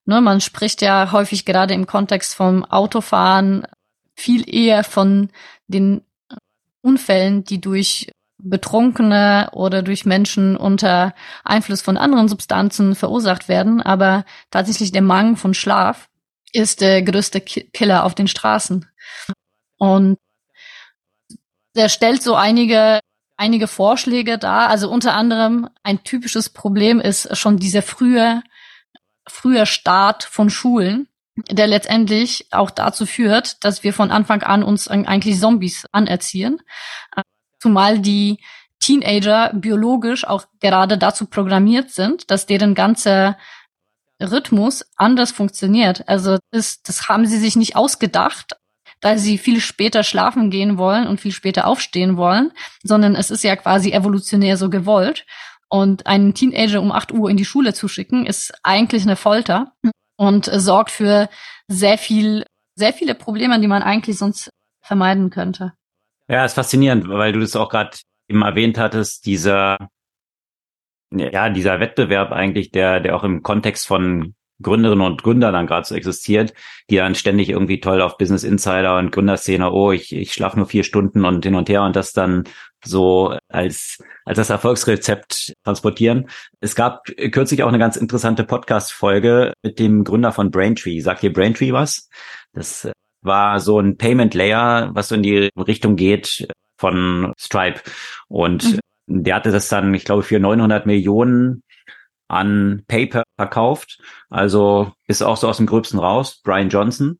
[0.05, 3.67] Ne, man spricht ja häufig gerade im Kontext vom Autofahren
[4.15, 5.31] viel eher von
[5.69, 6.03] den
[6.83, 8.11] Unfällen, die durch
[8.43, 11.15] Betrunkene oder durch Menschen unter
[11.45, 13.81] Einfluss von anderen Substanzen verursacht werden.
[13.83, 16.09] Aber tatsächlich der Mangel von Schlaf
[16.53, 18.87] ist der größte Killer auf den Straßen.
[19.79, 20.19] Und
[21.77, 23.01] der stellt so einige
[23.41, 24.67] einige Vorschläge da.
[24.67, 28.43] Also unter anderem ein typisches Problem ist schon dieser frühe,
[29.27, 31.09] frühe Start von Schulen,
[31.51, 36.61] der letztendlich auch dazu führt, dass wir von Anfang an uns eigentlich Zombies anerziehen.
[37.61, 38.39] Zumal die
[38.81, 43.37] Teenager biologisch auch gerade dazu programmiert sind, dass deren ganze
[44.21, 46.09] Rhythmus anders funktioniert.
[46.09, 48.57] Also das, das haben sie sich nicht ausgedacht,
[49.01, 53.45] da sie viel später schlafen gehen wollen und viel später aufstehen wollen, sondern es ist
[53.45, 55.27] ja quasi evolutionär so gewollt.
[55.69, 59.73] Und einen Teenager um 8 Uhr in die Schule zu schicken, ist eigentlich eine Folter
[60.17, 61.29] und sorgt für
[61.69, 64.51] sehr viel, sehr viele Probleme, die man eigentlich sonst
[64.83, 65.73] vermeiden könnte.
[66.31, 67.97] Ja, ist faszinierend, weil du das auch gerade
[68.29, 69.77] eben erwähnt hattest, dieser,
[71.11, 75.89] ja, dieser Wettbewerb eigentlich, der, der auch im Kontext von Gründerinnen und Gründer dann gerade
[75.89, 76.55] so existiert,
[76.89, 80.67] die dann ständig irgendwie toll auf Business Insider und Gründerszene, oh, ich, ich schlafe nur
[80.67, 82.45] vier Stunden und hin und her und das dann
[82.85, 86.31] so als, als das Erfolgsrezept transportieren.
[86.61, 91.01] Es gab kürzlich auch eine ganz interessante Podcast-Folge mit dem Gründer von Braintree.
[91.01, 92.09] Sagt ihr Braintree was?
[92.53, 92.89] Das
[93.23, 96.49] war so ein Payment Layer, was so in die Richtung geht
[96.79, 97.81] von Stripe.
[98.29, 99.25] Und mhm.
[99.25, 101.63] der hatte das dann, ich glaube, für 900 Millionen
[102.29, 104.01] an Paper verkauft.
[104.29, 107.19] Also ist auch so aus dem Gröbsten raus, Brian Johnson.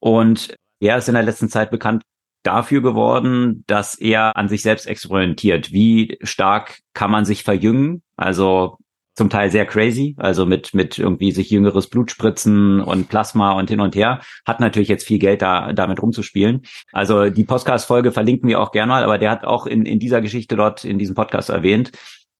[0.00, 2.02] Und er ist in der letzten Zeit bekannt
[2.42, 5.72] dafür geworden, dass er an sich selbst experimentiert.
[5.72, 8.02] Wie stark kann man sich verjüngen?
[8.16, 8.78] Also
[9.18, 13.68] zum Teil sehr crazy, also mit, mit irgendwie sich jüngeres Blut spritzen und Plasma und
[13.68, 14.20] hin und her.
[14.46, 16.62] Hat natürlich jetzt viel Geld da, damit rumzuspielen.
[16.92, 20.20] Also die Podcast-Folge verlinken wir auch gerne mal, aber der hat auch in, in dieser
[20.20, 21.90] Geschichte dort in diesem Podcast erwähnt,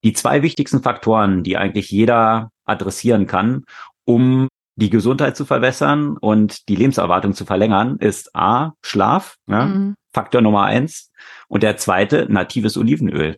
[0.05, 3.65] die zwei wichtigsten Faktoren, die eigentlich jeder adressieren kann,
[4.05, 4.47] um
[4.77, 9.95] die Gesundheit zu verbessern und die Lebenserwartung zu verlängern, ist A, Schlaf, ja, mhm.
[10.13, 11.11] Faktor Nummer eins.
[11.49, 13.37] Und der zweite, natives Olivenöl.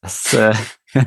[0.00, 0.54] Das, äh,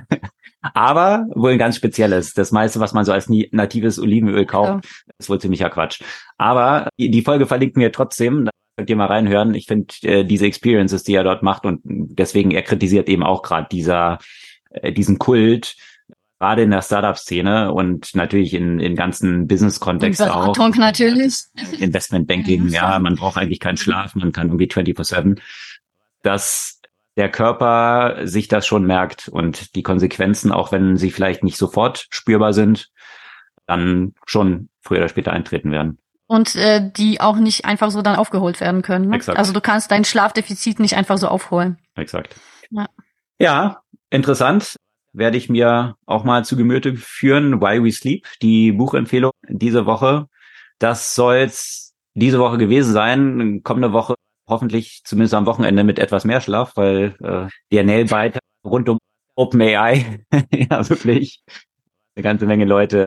[0.61, 2.33] aber wohl ein ganz spezielles.
[2.33, 5.13] Das meiste, was man so als natives Olivenöl kauft, ja.
[5.17, 6.01] ist wohl ziemlicher Quatsch.
[6.37, 8.45] Aber die Folge verlinken wir trotzdem.
[8.45, 9.53] Da könnt ihr mal reinhören.
[9.53, 13.41] Ich finde äh, diese Experiences, die er dort macht und deswegen er kritisiert eben auch
[13.41, 14.19] gerade dieser
[14.69, 15.75] äh, diesen Kult,
[16.39, 20.55] gerade in der Startup-Szene und natürlich in, in ganzen Business-Kontext auch.
[20.77, 21.35] natürlich.
[21.79, 25.39] Investmentbanking, ja, ja, man braucht eigentlich keinen Schlaf, man kann irgendwie 24-7.
[26.23, 26.76] Dass
[27.17, 32.07] der Körper sich das schon merkt und die Konsequenzen, auch wenn sie vielleicht nicht sofort
[32.11, 32.89] spürbar sind,
[33.65, 35.97] dann schon früher oder später eintreten werden.
[36.27, 39.09] Und äh, die auch nicht einfach so dann aufgeholt werden können.
[39.09, 39.15] Ne?
[39.15, 39.37] Exakt.
[39.37, 41.77] Also du kannst dein Schlafdefizit nicht einfach so aufholen.
[41.95, 42.35] Exakt.
[42.69, 42.85] Ja.
[43.39, 44.75] Ja, interessant.
[45.13, 47.61] Werde ich mir auch mal zu Gemüte führen.
[47.61, 50.27] Why We Sleep, die Buchempfehlung diese Woche.
[50.79, 53.61] Das soll's diese Woche gewesen sein.
[53.63, 54.15] Kommende Woche
[54.47, 58.97] hoffentlich zumindest am Wochenende mit etwas mehr Schlaf, weil äh, der Nailbite rund um
[59.35, 61.41] OpenAI ja wirklich
[62.15, 63.05] eine ganze Menge Leute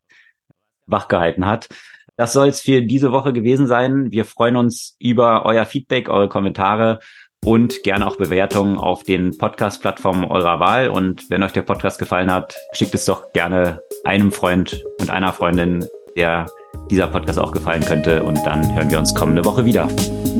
[0.86, 1.68] wachgehalten hat.
[2.16, 4.10] Das soll es für diese Woche gewesen sein.
[4.12, 7.00] Wir freuen uns über euer Feedback, eure Kommentare
[7.44, 10.88] und gerne auch Bewertungen auf den Podcast-Plattformen eurer Wahl.
[10.88, 15.32] Und wenn euch der Podcast gefallen hat, schickt es doch gerne einem Freund und einer
[15.32, 15.86] Freundin,
[16.16, 16.46] der
[16.90, 18.22] dieser Podcast auch gefallen könnte.
[18.22, 19.88] Und dann hören wir uns kommende Woche wieder.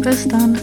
[0.02, 0.59] Bis dann.